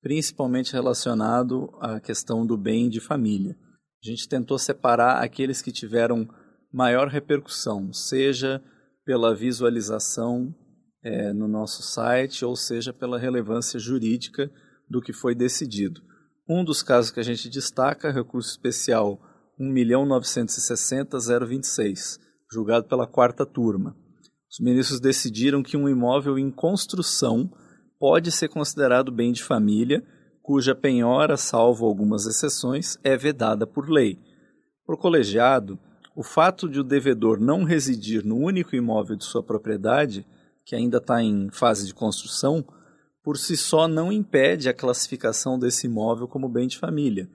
principalmente 0.00 0.72
relacionado 0.72 1.68
à 1.78 2.00
questão 2.00 2.46
do 2.46 2.56
bem 2.56 2.88
de 2.88 2.98
família. 2.98 3.54
A 4.02 4.08
gente 4.08 4.26
tentou 4.26 4.58
separar 4.58 5.22
aqueles 5.22 5.60
que 5.60 5.70
tiveram 5.70 6.26
maior 6.72 7.08
repercussão, 7.08 7.92
seja 7.92 8.62
pela 9.04 9.34
visualização 9.34 10.54
é, 11.02 11.32
no 11.32 11.48
nosso 11.48 11.82
site, 11.82 12.44
ou 12.44 12.54
seja 12.56 12.92
pela 12.92 13.18
relevância 13.18 13.78
jurídica 13.78 14.50
do 14.88 15.00
que 15.00 15.12
foi 15.12 15.34
decidido. 15.34 16.02
Um 16.48 16.64
dos 16.64 16.82
casos 16.82 17.10
que 17.10 17.20
a 17.20 17.22
gente 17.22 17.48
destaca, 17.48 18.10
recurso 18.10 18.50
especial 18.50 19.20
1.960.026, 19.60 22.18
julgado 22.52 22.88
pela 22.88 23.06
quarta 23.06 23.46
turma. 23.46 23.94
Os 24.50 24.58
ministros 24.58 24.98
decidiram 24.98 25.62
que 25.62 25.76
um 25.76 25.88
imóvel 25.88 26.38
em 26.38 26.50
construção 26.50 27.48
pode 27.98 28.32
ser 28.32 28.48
considerado 28.48 29.12
bem 29.12 29.30
de 29.30 29.44
família, 29.44 30.02
cuja 30.42 30.74
penhora, 30.74 31.36
salvo 31.36 31.86
algumas 31.86 32.26
exceções, 32.26 32.98
é 33.04 33.16
vedada 33.16 33.66
por 33.66 33.88
lei. 33.88 34.18
Por 34.84 34.96
colegiado, 34.96 35.78
o 36.16 36.24
fato 36.24 36.68
de 36.68 36.80
o 36.80 36.84
devedor 36.84 37.38
não 37.38 37.62
residir 37.62 38.24
no 38.24 38.36
único 38.36 38.74
imóvel 38.74 39.14
de 39.14 39.24
sua 39.24 39.42
propriedade, 39.42 40.26
que 40.70 40.76
ainda 40.76 40.98
está 40.98 41.20
em 41.20 41.50
fase 41.50 41.84
de 41.84 41.92
construção, 41.92 42.64
por 43.24 43.36
si 43.36 43.56
só 43.56 43.88
não 43.88 44.12
impede 44.12 44.68
a 44.68 44.72
classificação 44.72 45.58
desse 45.58 45.88
imóvel 45.88 46.28
como 46.28 46.48
bem 46.48 46.68
de 46.68 46.78
família. 46.78 47.28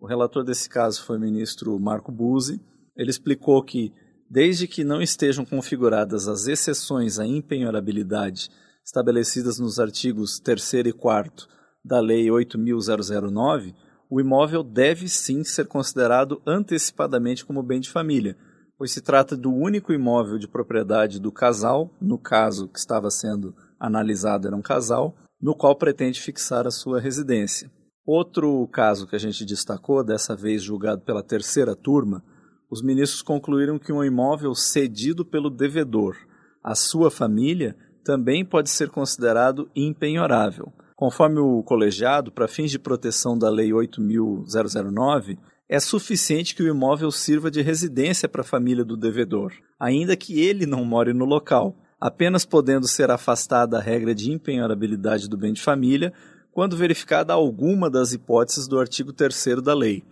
O 0.00 0.08
relator 0.08 0.42
desse 0.42 0.68
caso 0.68 1.04
foi 1.04 1.16
o 1.16 1.20
ministro 1.20 1.78
Marco 1.78 2.10
Buzzi. 2.10 2.60
Ele 2.96 3.08
explicou 3.08 3.62
que 3.62 3.92
desde 4.28 4.66
que 4.66 4.82
não 4.82 5.00
estejam 5.00 5.44
configuradas 5.44 6.26
as 6.26 6.48
exceções 6.48 7.20
à 7.20 7.24
impenhorabilidade 7.24 8.50
estabelecidas 8.84 9.60
nos 9.60 9.78
artigos 9.78 10.40
3 10.40 10.86
e 10.86 10.92
4 10.92 11.46
da 11.84 12.00
Lei 12.00 12.28
8009, 12.28 13.72
o 14.10 14.20
imóvel 14.20 14.64
deve 14.64 15.08
sim 15.08 15.44
ser 15.44 15.68
considerado 15.68 16.42
antecipadamente 16.44 17.44
como 17.46 17.62
bem 17.62 17.78
de 17.78 17.88
família, 17.88 18.36
pois 18.80 18.92
se 18.92 19.02
trata 19.02 19.36
do 19.36 19.52
único 19.52 19.92
imóvel 19.92 20.38
de 20.38 20.48
propriedade 20.48 21.20
do 21.20 21.30
casal, 21.30 21.90
no 22.00 22.16
caso 22.16 22.66
que 22.66 22.78
estava 22.78 23.10
sendo 23.10 23.54
analisado 23.78 24.46
era 24.46 24.56
um 24.56 24.62
casal, 24.62 25.14
no 25.38 25.54
qual 25.54 25.76
pretende 25.76 26.18
fixar 26.18 26.66
a 26.66 26.70
sua 26.70 26.98
residência. 26.98 27.70
Outro 28.06 28.66
caso 28.68 29.06
que 29.06 29.14
a 29.14 29.18
gente 29.18 29.44
destacou, 29.44 30.02
dessa 30.02 30.34
vez 30.34 30.62
julgado 30.62 31.02
pela 31.02 31.22
terceira 31.22 31.76
turma, 31.76 32.24
os 32.70 32.80
ministros 32.80 33.20
concluíram 33.20 33.78
que 33.78 33.92
um 33.92 34.02
imóvel 34.02 34.54
cedido 34.54 35.26
pelo 35.26 35.50
devedor 35.50 36.16
à 36.64 36.74
sua 36.74 37.10
família 37.10 37.76
também 38.02 38.46
pode 38.46 38.70
ser 38.70 38.88
considerado 38.88 39.70
impenhorável. 39.76 40.72
Conforme 40.96 41.38
o 41.38 41.62
colegiado, 41.62 42.32
para 42.32 42.48
fins 42.48 42.70
de 42.70 42.78
proteção 42.78 43.36
da 43.36 43.50
Lei 43.50 43.72
8.009, 43.72 45.36
é 45.72 45.78
suficiente 45.78 46.52
que 46.52 46.64
o 46.64 46.68
imóvel 46.68 47.12
sirva 47.12 47.48
de 47.48 47.62
residência 47.62 48.28
para 48.28 48.40
a 48.40 48.44
família 48.44 48.84
do 48.84 48.96
devedor, 48.96 49.52
ainda 49.78 50.16
que 50.16 50.40
ele 50.40 50.66
não 50.66 50.84
more 50.84 51.12
no 51.12 51.24
local, 51.24 51.76
apenas 52.00 52.44
podendo 52.44 52.88
ser 52.88 53.08
afastada 53.08 53.78
a 53.78 53.80
regra 53.80 54.12
de 54.12 54.32
impenhorabilidade 54.32 55.28
do 55.28 55.38
bem 55.38 55.52
de 55.52 55.62
família 55.62 56.12
quando 56.50 56.76
verificada 56.76 57.32
alguma 57.32 57.88
das 57.88 58.12
hipóteses 58.12 58.66
do 58.66 58.80
artigo 58.80 59.12
3 59.12 59.62
da 59.62 59.72
lei. 59.72 60.02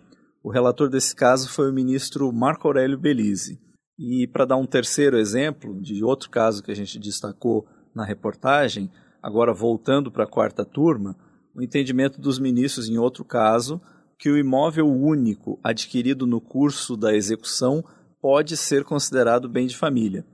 O 0.41 0.49
relator 0.49 0.87
desse 0.87 1.13
caso 1.13 1.49
foi 1.49 1.69
o 1.69 1.73
ministro 1.73 2.31
Marco 2.31 2.65
Aurélio 2.65 2.97
Belize. 2.97 3.59
E 3.99 4.25
para 4.27 4.45
dar 4.45 4.55
um 4.55 4.65
terceiro 4.65 5.17
exemplo 5.17 5.77
de 5.81 6.01
outro 6.05 6.29
caso 6.29 6.63
que 6.63 6.71
a 6.71 6.75
gente 6.75 6.97
destacou 6.97 7.67
na 7.93 8.05
reportagem, 8.05 8.89
agora 9.21 9.51
voltando 9.51 10.09
para 10.09 10.23
a 10.23 10.29
quarta 10.29 10.63
turma, 10.63 11.17
o 11.53 11.61
entendimento 11.61 12.21
dos 12.21 12.39
ministros 12.39 12.87
em 12.87 12.97
outro 12.97 13.25
caso 13.25 13.81
que 14.19 14.29
o 14.29 14.37
imóvel 14.37 14.85
único 14.85 15.57
adquirido 15.63 16.27
no 16.27 16.41
curso 16.41 16.97
da 16.97 17.15
execução 17.15 17.81
pode 18.21 18.57
ser 18.57 18.83
considerado 18.83 19.47
bem 19.47 19.65
de 19.65 19.77
família. 19.77 20.25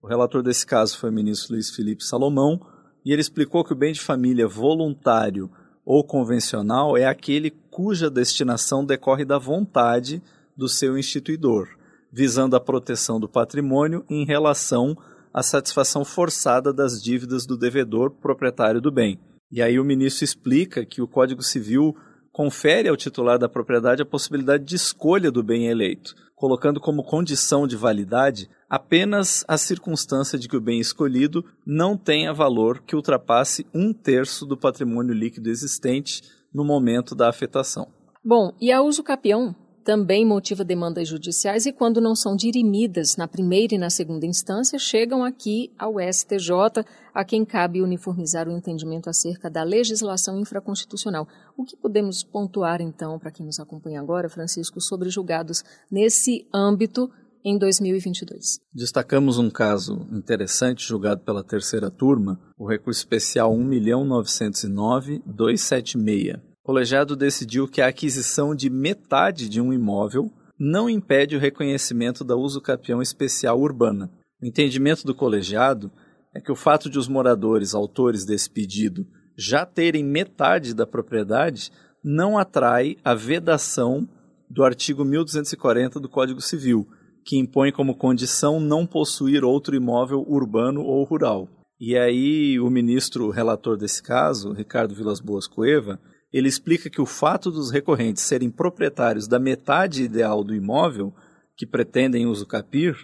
O 0.00 0.06
relator 0.06 0.44
desse 0.44 0.64
caso 0.64 0.96
foi 0.96 1.10
o 1.10 1.12
ministro 1.12 1.54
Luiz 1.54 1.68
Felipe 1.70 2.04
Salomão 2.04 2.60
e 3.04 3.12
ele 3.12 3.20
explicou 3.20 3.64
que 3.64 3.72
o 3.72 3.76
bem 3.76 3.92
de 3.92 4.00
família 4.00 4.46
voluntário 4.46 5.50
ou 5.84 6.04
convencional 6.04 6.96
é 6.96 7.04
aquele 7.04 7.50
cuja 7.50 8.08
destinação 8.08 8.86
decorre 8.86 9.24
da 9.24 9.38
vontade 9.38 10.22
do 10.56 10.68
seu 10.68 10.96
instituidor, 10.96 11.68
visando 12.12 12.54
a 12.54 12.60
proteção 12.60 13.18
do 13.18 13.28
patrimônio 13.28 14.04
em 14.08 14.24
relação 14.24 14.96
à 15.34 15.42
satisfação 15.42 16.04
forçada 16.04 16.72
das 16.72 17.02
dívidas 17.02 17.44
do 17.44 17.56
devedor 17.56 18.12
proprietário 18.12 18.80
do 18.80 18.92
bem. 18.92 19.18
E 19.50 19.60
aí 19.60 19.80
o 19.80 19.84
ministro 19.84 20.24
explica 20.24 20.84
que 20.84 21.02
o 21.02 21.08
Código 21.08 21.42
Civil 21.42 21.96
confere 22.32 22.88
ao 22.88 22.96
titular 22.96 23.38
da 23.38 23.48
propriedade 23.48 24.02
a 24.02 24.06
possibilidade 24.06 24.64
de 24.64 24.74
escolha 24.74 25.30
do 25.30 25.42
bem 25.42 25.66
eleito, 25.66 26.14
colocando 26.34 26.80
como 26.80 27.04
condição 27.04 27.66
de 27.66 27.76
validade 27.76 28.48
apenas 28.68 29.44
a 29.46 29.58
circunstância 29.58 30.38
de 30.38 30.48
que 30.48 30.56
o 30.56 30.60
bem 30.60 30.80
escolhido 30.80 31.44
não 31.64 31.96
tenha 31.96 32.32
valor 32.32 32.82
que 32.82 32.96
ultrapasse 32.96 33.66
um 33.74 33.92
terço 33.92 34.46
do 34.46 34.56
patrimônio 34.56 35.14
líquido 35.14 35.50
existente 35.50 36.22
no 36.52 36.64
momento 36.64 37.14
da 37.14 37.28
afetação. 37.28 37.86
Bom, 38.24 38.52
e 38.60 38.72
a 38.72 38.80
uso 38.80 39.02
capião 39.02 39.54
também 39.84 40.24
motiva 40.24 40.64
demandas 40.64 41.08
judiciais 41.08 41.66
e, 41.66 41.72
quando 41.72 42.00
não 42.00 42.14
são 42.14 42.36
dirimidas 42.36 43.16
na 43.16 43.26
primeira 43.26 43.74
e 43.74 43.78
na 43.78 43.90
segunda 43.90 44.24
instância, 44.24 44.78
chegam 44.78 45.24
aqui 45.24 45.72
ao 45.78 45.94
STJ, 46.00 46.84
a 47.12 47.24
quem 47.24 47.44
cabe 47.44 47.82
uniformizar 47.82 48.48
o 48.48 48.52
entendimento 48.52 49.10
acerca 49.10 49.50
da 49.50 49.62
legislação 49.62 50.40
infraconstitucional. 50.40 51.28
O 51.56 51.64
que 51.64 51.76
podemos 51.76 52.22
pontuar, 52.22 52.80
então, 52.80 53.18
para 53.18 53.30
quem 53.30 53.44
nos 53.44 53.60
acompanha 53.60 54.00
agora, 54.00 54.28
Francisco, 54.28 54.80
sobre 54.80 55.10
julgados 55.10 55.62
nesse 55.90 56.46
âmbito 56.54 57.10
em 57.44 57.58
2022. 57.58 58.60
Destacamos 58.72 59.36
um 59.36 59.50
caso 59.50 60.06
interessante 60.12 60.86
julgado 60.86 61.22
pela 61.22 61.42
terceira 61.42 61.90
turma, 61.90 62.38
o 62.56 62.68
recurso 62.68 63.00
especial 63.00 63.52
1.909.276. 63.52 66.51
O 66.62 66.66
colegiado 66.66 67.16
decidiu 67.16 67.66
que 67.66 67.82
a 67.82 67.88
aquisição 67.88 68.54
de 68.54 68.70
metade 68.70 69.48
de 69.48 69.60
um 69.60 69.72
imóvel 69.72 70.30
não 70.56 70.88
impede 70.88 71.34
o 71.34 71.40
reconhecimento 71.40 72.22
da 72.22 72.36
uso 72.36 72.60
capião 72.60 73.02
especial 73.02 73.60
urbana. 73.60 74.08
O 74.40 74.46
entendimento 74.46 75.04
do 75.04 75.12
colegiado 75.12 75.90
é 76.32 76.40
que 76.40 76.52
o 76.52 76.56
fato 76.56 76.88
de 76.88 77.00
os 77.00 77.08
moradores 77.08 77.74
autores 77.74 78.24
desse 78.24 78.48
pedido 78.48 79.04
já 79.36 79.66
terem 79.66 80.04
metade 80.04 80.72
da 80.72 80.86
propriedade 80.86 81.72
não 82.02 82.38
atrai 82.38 82.96
a 83.04 83.12
vedação 83.12 84.08
do 84.48 84.62
artigo 84.62 85.04
1240 85.04 85.98
do 85.98 86.08
Código 86.08 86.40
Civil, 86.40 86.86
que 87.24 87.36
impõe 87.36 87.72
como 87.72 87.96
condição 87.96 88.60
não 88.60 88.86
possuir 88.86 89.42
outro 89.44 89.74
imóvel 89.74 90.24
urbano 90.28 90.82
ou 90.82 91.02
rural. 91.02 91.48
E 91.80 91.96
aí 91.96 92.60
o 92.60 92.70
ministro 92.70 93.30
relator 93.30 93.76
desse 93.76 94.00
caso, 94.00 94.52
Ricardo 94.52 94.94
Vilas 94.94 95.18
Boas 95.18 95.48
Cueva, 95.48 95.98
ele 96.32 96.48
explica 96.48 96.88
que 96.88 97.00
o 97.00 97.06
fato 97.06 97.50
dos 97.50 97.70
recorrentes 97.70 98.22
serem 98.22 98.50
proprietários 98.50 99.28
da 99.28 99.38
metade 99.38 100.02
ideal 100.02 100.42
do 100.42 100.54
imóvel 100.54 101.12
que 101.56 101.66
pretendem 101.66 102.26
capir 102.46 102.96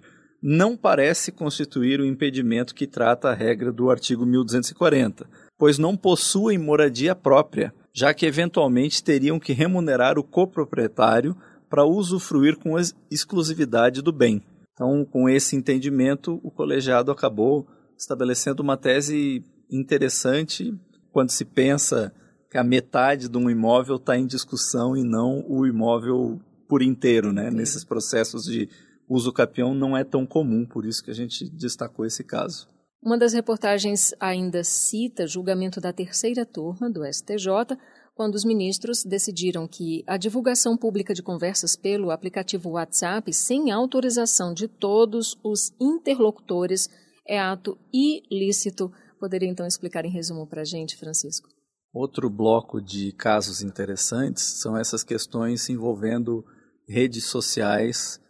não 0.42 0.76
parece 0.76 1.32
constituir 1.32 2.00
o 2.00 2.06
impedimento 2.06 2.74
que 2.74 2.86
trata 2.86 3.28
a 3.28 3.34
regra 3.34 3.72
do 3.72 3.90
artigo 3.90 4.24
1240, 4.24 5.28
pois 5.58 5.78
não 5.78 5.96
possuem 5.96 6.56
moradia 6.56 7.14
própria, 7.14 7.74
já 7.92 8.14
que 8.14 8.24
eventualmente 8.24 9.02
teriam 9.02 9.40
que 9.40 9.52
remunerar 9.52 10.18
o 10.18 10.22
coproprietário 10.22 11.36
para 11.68 11.84
usufruir 11.84 12.56
com 12.56 12.76
exclusividade 13.10 14.00
do 14.00 14.12
bem. 14.12 14.42
Então, 14.72 15.04
com 15.04 15.28
esse 15.28 15.56
entendimento, 15.56 16.40
o 16.42 16.50
colegiado 16.50 17.10
acabou 17.10 17.66
estabelecendo 17.98 18.62
uma 18.62 18.76
tese 18.76 19.44
interessante 19.68 20.72
quando 21.10 21.30
se 21.30 21.44
pensa 21.44 22.14
a 22.56 22.64
metade 22.64 23.28
de 23.28 23.36
um 23.36 23.50
imóvel 23.50 23.96
está 23.96 24.16
em 24.16 24.26
discussão 24.26 24.96
e 24.96 25.04
não 25.04 25.44
o 25.48 25.66
imóvel 25.66 26.40
por 26.68 26.82
inteiro, 26.82 27.32
né? 27.32 27.50
Nesses 27.50 27.84
processos 27.84 28.44
de 28.44 28.68
uso 29.08 29.32
capião 29.32 29.74
não 29.74 29.96
é 29.96 30.04
tão 30.04 30.26
comum, 30.26 30.64
por 30.64 30.86
isso 30.86 31.02
que 31.02 31.10
a 31.10 31.14
gente 31.14 31.48
destacou 31.50 32.06
esse 32.06 32.22
caso. 32.22 32.68
Uma 33.02 33.16
das 33.16 33.32
reportagens 33.32 34.12
ainda 34.18 34.64
cita 34.64 35.26
julgamento 35.26 35.80
da 35.80 35.92
terceira 35.92 36.44
turma 36.44 36.90
do 36.90 37.04
STJ, 37.04 37.76
quando 38.14 38.34
os 38.34 38.44
ministros 38.44 39.04
decidiram 39.04 39.68
que 39.68 40.02
a 40.06 40.16
divulgação 40.16 40.76
pública 40.76 41.14
de 41.14 41.22
conversas 41.22 41.76
pelo 41.76 42.10
aplicativo 42.10 42.70
WhatsApp, 42.70 43.32
sem 43.32 43.70
autorização 43.70 44.52
de 44.52 44.66
todos 44.66 45.38
os 45.44 45.70
interlocutores, 45.80 46.88
é 47.26 47.38
ato 47.38 47.78
ilícito. 47.92 48.90
Poderia 49.20 49.48
então 49.48 49.66
explicar 49.66 50.04
em 50.04 50.10
resumo 50.10 50.46
para 50.46 50.62
a 50.62 50.64
gente, 50.64 50.96
Francisco? 50.96 51.48
Outro 51.92 52.28
bloco 52.28 52.80
de 52.80 53.12
casos 53.12 53.62
interessantes 53.62 54.60
são 54.60 54.76
essas 54.76 55.02
questões 55.02 55.68
envolvendo 55.68 56.44
redes 56.86 57.24
sociais, 57.24 58.20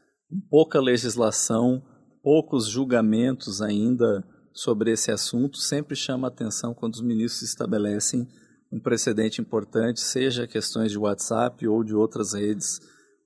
pouca 0.49 0.81
legislação, 0.81 1.83
poucos 2.23 2.69
julgamentos 2.69 3.61
ainda 3.61 4.25
sobre 4.53 4.93
esse 4.93 5.11
assunto. 5.11 5.59
Sempre 5.59 5.97
chama 5.97 6.29
atenção 6.29 6.73
quando 6.73 6.95
os 6.95 7.03
ministros 7.03 7.43
estabelecem 7.43 8.29
um 8.73 8.81
precedente 8.81 9.41
importante, 9.41 10.01
seja 10.01 10.47
questões 10.47 10.91
de 10.91 10.99
WhatsApp 10.99 11.67
ou 11.67 11.83
de 11.83 11.95
outras 11.95 12.35
redes 12.35 12.81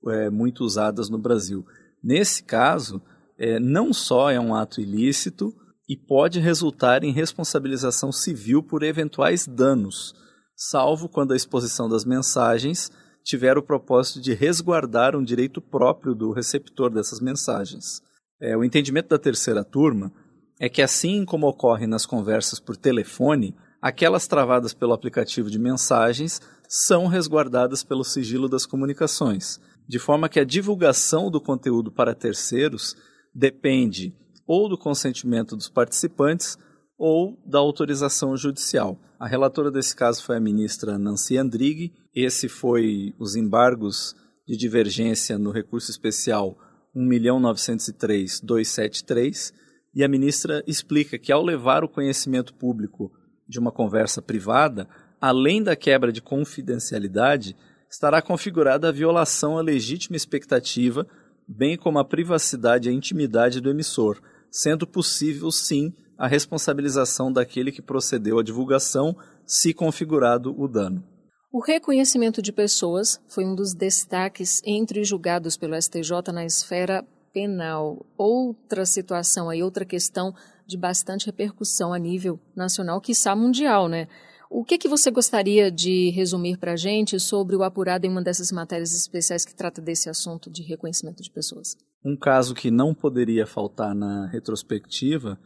é, 0.07 0.29
muito 0.29 0.63
usadas 0.63 1.09
no 1.09 1.17
Brasil. 1.17 1.65
Nesse 2.03 2.43
caso, 2.43 3.01
é, 3.37 3.59
não 3.59 3.93
só 3.93 4.29
é 4.31 4.39
um 4.39 4.55
ato 4.55 4.81
ilícito 4.81 5.53
e 5.87 5.97
pode 5.97 6.39
resultar 6.39 7.03
em 7.03 7.11
responsabilização 7.11 8.11
civil 8.11 8.63
por 8.63 8.83
eventuais 8.83 9.45
danos, 9.45 10.15
salvo 10.55 11.09
quando 11.09 11.33
a 11.33 11.35
exposição 11.35 11.89
das 11.89 12.05
mensagens 12.05 12.91
tiver 13.23 13.57
o 13.57 13.63
propósito 13.63 14.21
de 14.21 14.33
resguardar 14.33 15.15
um 15.15 15.23
direito 15.23 15.61
próprio 15.61 16.13
do 16.13 16.31
receptor 16.31 16.89
dessas 16.89 17.19
mensagens. 17.19 18.01
É, 18.39 18.55
o 18.55 18.63
entendimento 18.63 19.09
da 19.09 19.17
terceira 19.17 19.63
turma 19.63 20.11
é 20.59 20.69
que, 20.69 20.81
assim 20.81 21.25
como 21.25 21.47
ocorre 21.47 21.87
nas 21.87 22.05
conversas 22.05 22.59
por 22.59 22.75
telefone, 22.75 23.55
aquelas 23.81 24.27
travadas 24.27 24.73
pelo 24.73 24.93
aplicativo 24.93 25.49
de 25.49 25.59
mensagens 25.59 26.41
são 26.67 27.07
resguardadas 27.07 27.83
pelo 27.83 28.03
sigilo 28.03 28.49
das 28.49 28.65
comunicações, 28.65 29.59
de 29.87 29.99
forma 29.99 30.29
que 30.29 30.39
a 30.39 30.45
divulgação 30.45 31.29
do 31.29 31.41
conteúdo 31.41 31.91
para 31.91 32.15
terceiros 32.15 32.95
depende 33.33 34.13
ou 34.47 34.69
do 34.69 34.77
consentimento 34.77 35.55
dos 35.55 35.69
participantes 35.69 36.57
ou 36.97 37.37
da 37.45 37.59
autorização 37.59 38.35
judicial. 38.37 38.97
A 39.19 39.27
relatora 39.27 39.69
desse 39.71 39.95
caso 39.95 40.23
foi 40.23 40.37
a 40.37 40.39
ministra 40.39 40.97
Nancy 40.97 41.37
Andrighi. 41.37 41.93
Esse 42.13 42.47
foi 42.47 43.15
os 43.17 43.35
embargos 43.35 44.15
de 44.47 44.55
divergência 44.57 45.37
no 45.37 45.51
recurso 45.51 45.89
especial 45.89 46.57
1.903.273 46.95 49.53
e 49.95 50.03
a 50.03 50.07
ministra 50.07 50.63
explica 50.65 51.17
que 51.17 51.31
ao 51.31 51.43
levar 51.43 51.83
o 51.83 51.89
conhecimento 51.89 52.53
público 52.53 53.11
de 53.47 53.59
uma 53.59 53.71
conversa 53.71 54.21
privada, 54.21 54.87
além 55.21 55.61
da 55.61 55.75
quebra 55.75 56.11
de 56.11 56.21
confidencialidade, 56.21 57.55
estará 57.89 58.21
configurada 58.21 58.89
a 58.89 58.91
violação 58.91 59.57
à 59.57 59.61
legítima 59.61 60.17
expectativa, 60.17 61.07
bem 61.47 61.77
como 61.77 61.99
a 61.99 62.05
privacidade 62.05 62.89
e 62.89 62.91
a 62.91 62.95
intimidade 62.95 63.61
do 63.61 63.69
emissor, 63.69 64.19
sendo 64.53 64.85
possível, 64.85 65.49
sim, 65.51 65.91
a 66.15 66.27
responsabilização 66.27 67.33
daquele 67.33 67.71
que 67.71 67.81
procedeu 67.81 68.37
à 68.37 68.43
divulgação, 68.43 69.17
se 69.47 69.73
configurado 69.73 70.53
o 70.55 70.67
dano. 70.67 71.03
O 71.51 71.59
reconhecimento 71.59 72.39
de 72.39 72.53
pessoas 72.53 73.19
foi 73.27 73.43
um 73.45 73.55
dos 73.55 73.73
destaques 73.73 74.61
entre 74.63 75.01
os 75.01 75.07
julgados 75.07 75.57
pelo 75.57 75.75
STJ 75.75 76.31
na 76.31 76.45
esfera 76.45 77.03
penal. 77.33 78.05
Outra 78.15 78.85
situação 78.85 79.49
aí, 79.49 79.63
outra 79.63 79.85
questão 79.85 80.33
de 80.67 80.77
bastante 80.77 81.25
repercussão 81.25 81.91
a 81.91 81.97
nível 81.97 82.39
nacional, 82.55 83.01
quiçá 83.01 83.35
mundial, 83.35 83.87
né? 83.87 84.07
O 84.49 84.63
que, 84.63 84.77
que 84.77 84.87
você 84.87 85.09
gostaria 85.09 85.71
de 85.71 86.11
resumir 86.11 86.57
para 86.57 86.73
a 86.73 86.77
gente 86.77 87.19
sobre 87.19 87.55
o 87.55 87.63
apurado 87.63 88.05
em 88.05 88.09
uma 88.09 88.21
dessas 88.21 88.51
matérias 88.51 88.93
especiais 88.93 89.43
que 89.43 89.55
trata 89.55 89.81
desse 89.81 90.09
assunto 90.09 90.49
de 90.49 90.61
reconhecimento 90.61 91.23
de 91.23 91.31
pessoas? 91.31 91.75
Um 92.05 92.17
caso 92.17 92.53
que 92.53 92.69
não 92.69 92.93
poderia 92.93 93.47
faltar 93.47 93.95
na 93.95 94.27
retrospectiva 94.27 95.39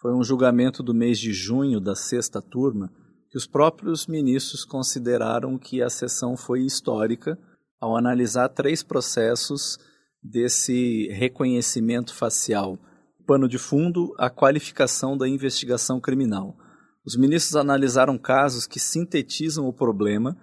foi 0.00 0.12
um 0.12 0.24
julgamento 0.24 0.82
do 0.82 0.92
mês 0.92 1.18
de 1.18 1.32
junho 1.32 1.78
da 1.78 1.94
sexta 1.94 2.42
turma, 2.42 2.90
que 3.30 3.36
os 3.36 3.46
próprios 3.46 4.08
ministros 4.08 4.64
consideraram 4.64 5.56
que 5.56 5.80
a 5.80 5.88
sessão 5.88 6.36
foi 6.36 6.62
histórica 6.62 7.38
ao 7.80 7.96
analisar 7.96 8.48
três 8.48 8.82
processos 8.82 9.78
desse 10.20 11.06
reconhecimento 11.12 12.12
facial. 12.12 12.76
Pano 13.24 13.48
de 13.48 13.58
fundo, 13.58 14.12
a 14.18 14.28
qualificação 14.28 15.16
da 15.16 15.28
investigação 15.28 16.00
criminal. 16.00 16.56
Os 17.06 17.16
ministros 17.16 17.54
analisaram 17.54 18.18
casos 18.18 18.66
que 18.66 18.80
sintetizam 18.80 19.66
o 19.66 19.72
problema 19.72 20.36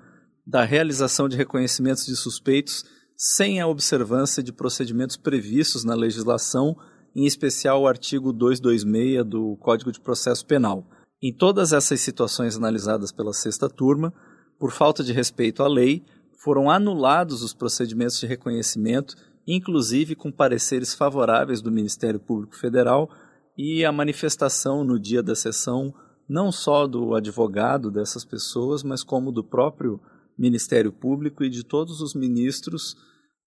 da 0.46 0.64
realização 0.64 1.28
de 1.28 1.36
reconhecimentos 1.36 2.06
de 2.06 2.16
suspeitos 2.16 2.86
sem 3.18 3.60
a 3.60 3.68
observância 3.68 4.44
de 4.44 4.54
procedimentos 4.54 5.18
previstos 5.18 5.84
na 5.84 5.96
legislação, 5.96 6.78
em 7.16 7.26
especial 7.26 7.82
o 7.82 7.88
artigo 7.88 8.32
226 8.32 9.26
do 9.26 9.58
Código 9.58 9.92
de 9.92 10.00
Processo 10.00 10.46
Penal. 10.46 10.86
Em 11.22 11.34
todas 11.34 11.74
essas 11.74 12.00
situações 12.00 12.56
analisadas 12.56 13.12
pela 13.12 13.34
sexta 13.34 13.68
turma, 13.68 14.14
por 14.60 14.72
falta 14.72 15.04
de 15.04 15.12
respeito 15.12 15.64
à 15.64 15.68
lei, 15.68 16.06
foram 16.38 16.70
anulados 16.70 17.42
os 17.42 17.54
procedimentos 17.54 18.20
de 18.20 18.28
reconhecimento 18.28 19.16
inclusive 19.48 20.14
com 20.14 20.30
pareceres 20.30 20.94
favoráveis 20.94 21.62
do 21.62 21.72
Ministério 21.72 22.20
Público 22.20 22.58
Federal 22.58 23.10
e 23.58 23.86
a 23.86 23.92
manifestação 23.92 24.84
no 24.84 25.00
dia 25.00 25.24
da 25.24 25.34
sessão 25.34 25.94
não 26.28 26.52
só 26.52 26.86
do 26.86 27.16
advogado 27.16 27.90
dessas 27.90 28.26
pessoas, 28.26 28.84
mas 28.84 29.02
como 29.02 29.32
do 29.32 29.42
próprio 29.42 30.00
Ministério 30.38 30.92
Público 30.92 31.42
e 31.44 31.50
de 31.50 31.64
todos 31.64 32.02
os 32.02 32.14
ministros, 32.14 32.98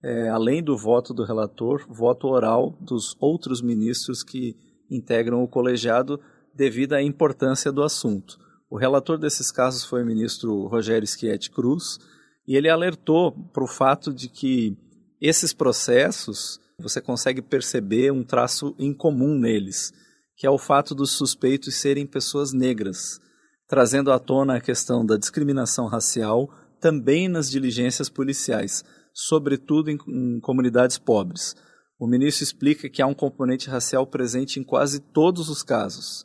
é, 0.02 0.28
além 0.28 0.62
do 0.62 0.76
voto 0.76 1.12
do 1.12 1.24
relator, 1.24 1.84
voto 1.88 2.28
oral 2.28 2.76
dos 2.80 3.16
outros 3.20 3.60
ministros 3.60 4.22
que 4.22 4.56
integram 4.90 5.42
o 5.42 5.48
colegiado 5.48 6.20
devido 6.54 6.94
à 6.94 7.02
importância 7.02 7.70
do 7.70 7.82
assunto. 7.82 8.38
O 8.70 8.76
relator 8.76 9.18
desses 9.18 9.50
casos 9.50 9.84
foi 9.84 10.02
o 10.02 10.06
ministro 10.06 10.66
Rogério 10.66 11.06
Schietti 11.06 11.50
Cruz 11.50 11.98
e 12.46 12.56
ele 12.56 12.68
alertou 12.68 13.32
para 13.52 13.64
o 13.64 13.68
fato 13.68 14.12
de 14.12 14.28
que 14.28 14.76
esses 15.20 15.52
processos, 15.52 16.58
você 16.78 17.00
consegue 17.00 17.42
perceber 17.42 18.10
um 18.10 18.24
traço 18.24 18.74
em 18.78 18.94
comum 18.94 19.38
neles, 19.38 19.92
que 20.36 20.46
é 20.46 20.50
o 20.50 20.56
fato 20.56 20.94
dos 20.94 21.10
suspeitos 21.10 21.74
serem 21.74 22.06
pessoas 22.06 22.52
negras, 22.52 23.20
trazendo 23.68 24.10
à 24.10 24.18
tona 24.18 24.56
a 24.56 24.60
questão 24.60 25.04
da 25.04 25.16
discriminação 25.16 25.86
racial 25.86 26.48
também 26.80 27.28
nas 27.28 27.50
diligências 27.50 28.08
policiais, 28.08 28.82
sobretudo 29.12 29.90
em, 29.90 29.98
em 30.08 30.40
comunidades 30.40 30.98
pobres. 30.98 31.54
O 31.98 32.06
ministro 32.06 32.44
explica 32.44 32.88
que 32.88 33.02
há 33.02 33.06
um 33.06 33.14
componente 33.14 33.68
racial 33.68 34.06
presente 34.06 34.58
em 34.58 34.64
quase 34.64 35.00
todos 35.00 35.48
os 35.48 35.62
casos, 35.62 36.24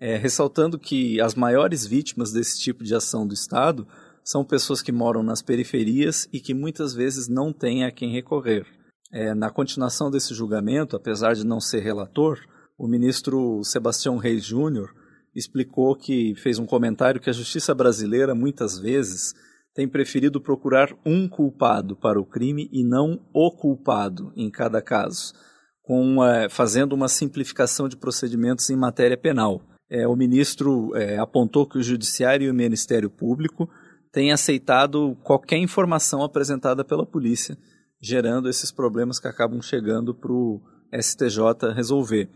é, 0.00 0.16
ressaltando 0.16 0.78
que 0.78 1.20
as 1.20 1.34
maiores 1.34 1.86
vítimas 1.86 2.32
desse 2.32 2.60
tipo 2.60 2.82
de 2.82 2.94
ação 2.94 3.26
do 3.26 3.32
Estado 3.32 3.86
são 4.24 4.44
pessoas 4.44 4.82
que 4.82 4.90
moram 4.90 5.22
nas 5.22 5.42
periferias 5.42 6.28
e 6.32 6.40
que 6.40 6.54
muitas 6.54 6.94
vezes 6.94 7.28
não 7.28 7.52
têm 7.52 7.84
a 7.84 7.92
quem 7.92 8.10
recorrer. 8.10 8.66
É, 9.12 9.34
na 9.34 9.50
continuação 9.50 10.10
desse 10.10 10.34
julgamento, 10.34 10.96
apesar 10.96 11.34
de 11.34 11.46
não 11.46 11.60
ser 11.60 11.80
relator, 11.80 12.40
o 12.76 12.88
ministro 12.88 13.62
Sebastião 13.62 14.16
Reis 14.16 14.44
Júnior 14.44 14.92
explicou 15.34 15.94
que 15.96 16.34
fez 16.36 16.58
um 16.58 16.66
comentário 16.66 17.20
que 17.20 17.30
a 17.30 17.32
justiça 17.32 17.74
brasileira 17.74 18.34
muitas 18.34 18.78
vezes 18.78 19.34
tem 19.74 19.88
preferido 19.88 20.40
procurar 20.40 20.96
um 21.04 21.28
culpado 21.28 21.96
para 21.96 22.20
o 22.20 22.24
crime 22.24 22.68
e 22.72 22.84
não 22.84 23.20
o 23.34 23.50
culpado 23.50 24.32
em 24.36 24.48
cada 24.48 24.80
caso, 24.80 25.34
com, 25.82 26.24
é, 26.24 26.48
fazendo 26.48 26.92
uma 26.92 27.08
simplificação 27.08 27.88
de 27.88 27.96
procedimentos 27.96 28.70
em 28.70 28.76
matéria 28.76 29.16
penal. 29.16 29.60
É, 29.90 30.06
o 30.06 30.16
ministro 30.16 30.96
é, 30.96 31.18
apontou 31.18 31.68
que 31.68 31.76
o 31.76 31.82
Judiciário 31.82 32.46
e 32.46 32.50
o 32.50 32.54
Ministério 32.54 33.10
Público 33.10 33.68
tem 34.12 34.32
aceitado 34.32 35.16
qualquer 35.24 35.58
informação 35.58 36.22
apresentada 36.22 36.84
pela 36.84 37.04
polícia, 37.04 37.58
gerando 38.00 38.48
esses 38.48 38.70
problemas 38.70 39.18
que 39.18 39.26
acabam 39.26 39.60
chegando 39.60 40.14
para 40.14 40.32
o 40.32 40.62
STJ 40.92 41.72
resolver. 41.74 42.30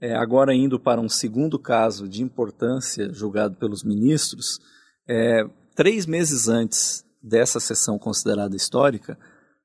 É, 0.00 0.14
agora, 0.14 0.54
indo 0.54 0.80
para 0.80 1.00
um 1.00 1.08
segundo 1.08 1.58
caso 1.58 2.08
de 2.08 2.22
importância 2.22 3.12
julgado 3.12 3.56
pelos 3.56 3.84
ministros, 3.84 4.58
é, 5.06 5.44
três 5.78 6.06
meses 6.06 6.48
antes 6.48 7.04
dessa 7.22 7.60
sessão 7.60 8.00
considerada 8.00 8.56
histórica, 8.56 9.16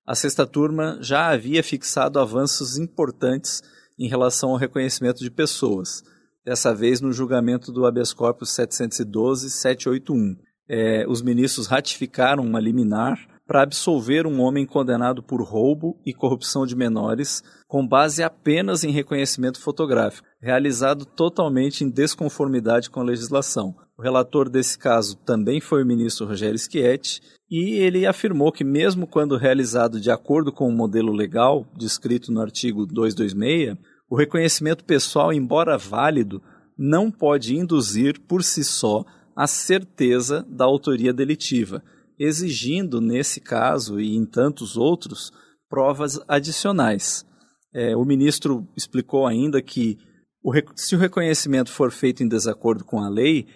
a 0.06 0.13
sexta 0.13 0.45
turma 0.45 0.99
já 1.02 1.30
havia 1.30 1.63
fixado 1.63 2.19
avanços 2.19 2.78
importantes 2.78 3.63
em 3.97 4.08
relação 4.08 4.52
ao 4.52 4.58
reconhecimento 4.58 5.23
de 5.23 5.32
pessoas, 5.32 6.04
dessa 6.45 6.71
vez 6.71 7.02
no 7.02 7.12
julgamento 7.12 7.71
do 7.71 7.84
habeas 7.84 8.13
corpus 8.13 8.52
712-781 8.52 10.38
é, 10.69 11.04
os 11.08 11.23
ministros 11.23 11.65
ratificaram 11.65 12.43
uma 12.43 12.60
liminar 12.60 13.17
para 13.47 13.63
absolver 13.63 14.28
um 14.28 14.39
homem 14.39 14.67
condenado 14.67 15.23
por 15.23 15.41
roubo 15.41 15.99
e 16.06 16.13
corrupção 16.13 16.65
de 16.65 16.76
menores, 16.76 17.43
com 17.67 17.88
base 17.88 18.21
apenas 18.21 18.84
em 18.84 18.91
reconhecimento 18.91 19.60
fotográfico, 19.60 20.28
realizado 20.39 21.06
totalmente 21.06 21.84
em 21.84 21.89
desconformidade 21.89 22.89
com 22.89 23.02
a 23.02 23.04
legislação. 23.04 23.76
O 23.97 24.01
relator 24.01 24.49
desse 24.49 24.77
caso 24.77 25.15
também 25.17 25.62
foi 25.62 25.84
o 25.84 25.86
ministro 25.86 26.25
Rogério 26.25 26.58
Schietti, 26.58 27.21
e 27.49 27.75
ele 27.75 28.08
afirmou 28.08 28.51
que, 28.51 28.63
mesmo 28.63 29.06
quando 29.06 29.38
realizado 29.38 30.01
de 30.01 30.10
acordo 30.10 30.51
com 30.51 30.67
o 30.67 30.75
modelo 30.75 31.12
legal 31.12 31.67
descrito 31.77 32.32
no 32.32 32.41
artigo 32.41 32.86
226, 32.88 33.77
o 34.10 34.15
reconhecimento 34.15 34.84
pessoal, 34.84 35.32
embora 35.32 35.77
válido, 35.77 36.41
não 36.77 37.12
pode 37.12 37.56
induzir 37.56 38.19
por 38.21 38.43
si 38.43 38.63
só 38.63 39.06
a 39.36 39.45
certeza 39.45 40.45
da 40.49 40.65
autoria 40.65 41.13
delitiva, 41.13 41.84
exigindo, 42.17 42.99
nesse 42.99 43.39
caso 43.39 43.99
e 43.99 44.15
em 44.15 44.25
tantos 44.25 44.75
outros, 44.75 45.32
provas 45.69 46.19
adicionais. 46.27 47.25
É, 47.73 47.95
o 47.95 48.06
ministro 48.06 48.67
explicou 48.75 49.25
ainda 49.25 49.62
que, 49.62 49.97
o, 50.43 50.51
se 50.75 50.95
o 50.95 50.99
reconhecimento 50.99 51.71
for 51.71 51.91
feito 51.91 52.23
em 52.23 52.27
desacordo 52.27 52.84
com 52.84 52.99
a 52.99 53.10
lei, 53.10 53.47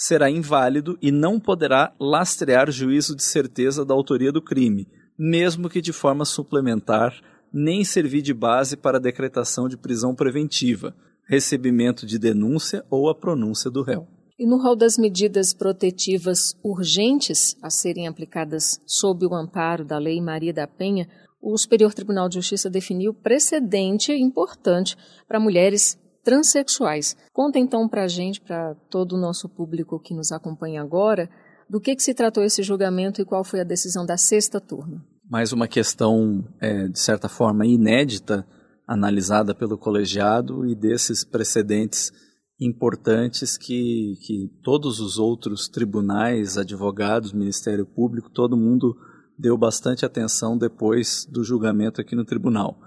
será 0.00 0.30
inválido 0.30 0.96
e 1.02 1.10
não 1.10 1.40
poderá 1.40 1.92
lastrear 1.98 2.70
juízo 2.70 3.16
de 3.16 3.24
certeza 3.24 3.84
da 3.84 3.92
autoria 3.92 4.30
do 4.30 4.40
crime, 4.40 4.86
mesmo 5.18 5.68
que 5.68 5.80
de 5.80 5.92
forma 5.92 6.24
suplementar, 6.24 7.20
nem 7.52 7.82
servir 7.82 8.22
de 8.22 8.32
base 8.32 8.76
para 8.76 8.98
a 8.98 9.00
decretação 9.00 9.68
de 9.68 9.76
prisão 9.76 10.14
preventiva, 10.14 10.94
recebimento 11.28 12.06
de 12.06 12.16
denúncia 12.16 12.84
ou 12.88 13.10
a 13.10 13.14
pronúncia 13.14 13.68
do 13.68 13.82
réu. 13.82 14.06
E 14.38 14.46
no 14.46 14.62
rol 14.62 14.76
das 14.76 14.96
medidas 14.96 15.52
protetivas 15.52 16.54
urgentes 16.62 17.56
a 17.60 17.68
serem 17.68 18.06
aplicadas 18.06 18.80
sob 18.86 19.26
o 19.26 19.34
amparo 19.34 19.84
da 19.84 19.98
Lei 19.98 20.20
Maria 20.20 20.52
da 20.52 20.68
Penha, 20.68 21.08
o 21.42 21.58
Superior 21.58 21.92
Tribunal 21.92 22.28
de 22.28 22.36
Justiça 22.36 22.70
definiu 22.70 23.12
precedente 23.12 24.12
importante 24.12 24.96
para 25.26 25.40
mulheres 25.40 25.98
transexuais. 26.28 27.16
Conta 27.32 27.58
então 27.58 27.88
para 27.88 28.04
a 28.04 28.06
gente, 28.06 28.38
para 28.38 28.74
todo 28.90 29.14
o 29.14 29.18
nosso 29.18 29.48
público 29.48 29.98
que 29.98 30.12
nos 30.12 30.30
acompanha 30.30 30.82
agora, 30.82 31.30
do 31.70 31.80
que, 31.80 31.96
que 31.96 32.02
se 32.02 32.12
tratou 32.12 32.44
esse 32.44 32.62
julgamento 32.62 33.22
e 33.22 33.24
qual 33.24 33.42
foi 33.42 33.60
a 33.60 33.64
decisão 33.64 34.04
da 34.04 34.18
sexta 34.18 34.60
turma. 34.60 35.02
Mais 35.30 35.54
uma 35.54 35.66
questão, 35.66 36.44
é, 36.60 36.86
de 36.86 36.98
certa 36.98 37.30
forma, 37.30 37.66
inédita, 37.66 38.46
analisada 38.86 39.54
pelo 39.54 39.78
colegiado 39.78 40.66
e 40.66 40.74
desses 40.74 41.24
precedentes 41.24 42.12
importantes 42.60 43.56
que, 43.56 44.12
que 44.26 44.50
todos 44.62 45.00
os 45.00 45.16
outros 45.16 45.66
tribunais, 45.66 46.58
advogados, 46.58 47.32
Ministério 47.32 47.86
Público, 47.86 48.28
todo 48.28 48.54
mundo 48.54 48.94
deu 49.38 49.56
bastante 49.56 50.04
atenção 50.04 50.58
depois 50.58 51.26
do 51.30 51.42
julgamento 51.42 52.02
aqui 52.02 52.14
no 52.14 52.24
tribunal. 52.26 52.78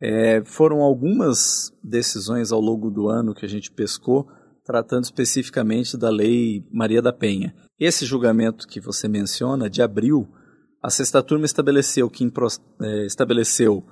É, 0.00 0.42
foram 0.44 0.80
algumas 0.80 1.72
decisões 1.84 2.50
ao 2.52 2.60
longo 2.60 2.90
do 2.90 3.08
ano 3.08 3.34
que 3.34 3.44
a 3.44 3.48
gente 3.48 3.70
pescou, 3.70 4.26
tratando 4.64 5.04
especificamente 5.04 5.96
da 5.96 6.08
Lei 6.08 6.64
Maria 6.72 7.02
da 7.02 7.12
Penha. 7.12 7.54
Esse 7.78 8.06
julgamento 8.06 8.66
que 8.66 8.80
você 8.80 9.08
menciona, 9.08 9.68
de 9.68 9.82
abril, 9.82 10.28
a 10.82 10.88
sexta 10.88 11.22
turma 11.22 11.44
estabeleceu 11.44 12.08
que 12.08 12.30
é, 12.80 13.06
estabeleceu 13.06 13.84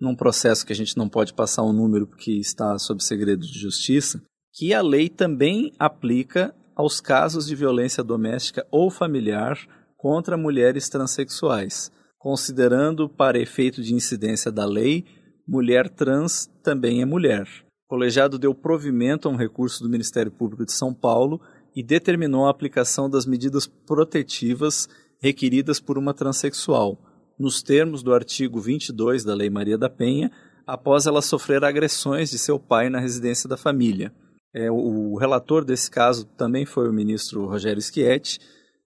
num 0.00 0.14
processo 0.14 0.66
que 0.66 0.72
a 0.72 0.76
gente 0.76 0.96
não 0.96 1.08
pode 1.08 1.32
passar 1.32 1.62
o 1.62 1.70
um 1.70 1.72
número 1.72 2.06
porque 2.06 2.32
está 2.32 2.78
sob 2.78 3.02
segredo 3.02 3.46
de 3.46 3.58
justiça, 3.58 4.22
que 4.52 4.74
a 4.74 4.82
lei 4.82 5.08
também 5.08 5.72
aplica 5.78 6.54
aos 6.76 7.00
casos 7.00 7.46
de 7.46 7.54
violência 7.54 8.02
doméstica 8.02 8.66
ou 8.70 8.90
familiar 8.90 9.58
contra 9.96 10.36
mulheres 10.36 10.88
transexuais, 10.88 11.90
considerando 12.18 13.08
para 13.08 13.38
efeito 13.38 13.82
de 13.82 13.94
incidência 13.94 14.52
da 14.52 14.66
lei 14.66 15.04
mulher 15.46 15.88
trans 15.88 16.50
também 16.62 17.02
é 17.02 17.04
mulher. 17.04 17.46
O 17.86 17.90
colegiado 17.90 18.38
deu 18.38 18.54
provimento 18.54 19.28
a 19.28 19.30
um 19.30 19.36
recurso 19.36 19.82
do 19.82 19.88
Ministério 19.88 20.32
Público 20.32 20.64
de 20.64 20.72
São 20.72 20.92
Paulo 20.92 21.40
e 21.74 21.82
determinou 21.82 22.46
a 22.46 22.50
aplicação 22.50 23.10
das 23.10 23.26
medidas 23.26 23.66
protetivas 23.66 24.88
requeridas 25.20 25.80
por 25.80 25.98
uma 25.98 26.14
transexual, 26.14 26.98
nos 27.38 27.62
termos 27.62 28.02
do 28.02 28.14
artigo 28.14 28.60
22 28.60 29.24
da 29.24 29.34
Lei 29.34 29.50
Maria 29.50 29.76
da 29.76 29.90
Penha, 29.90 30.30
após 30.66 31.06
ela 31.06 31.20
sofrer 31.20 31.64
agressões 31.64 32.30
de 32.30 32.38
seu 32.38 32.58
pai 32.58 32.88
na 32.88 32.98
residência 32.98 33.48
da 33.48 33.56
família. 33.56 34.12
É, 34.54 34.70
o 34.70 35.16
relator 35.16 35.64
desse 35.64 35.90
caso 35.90 36.24
também 36.36 36.64
foi 36.64 36.88
o 36.88 36.92
ministro 36.92 37.46
Rogério 37.46 37.82
Schietti, 37.82 38.38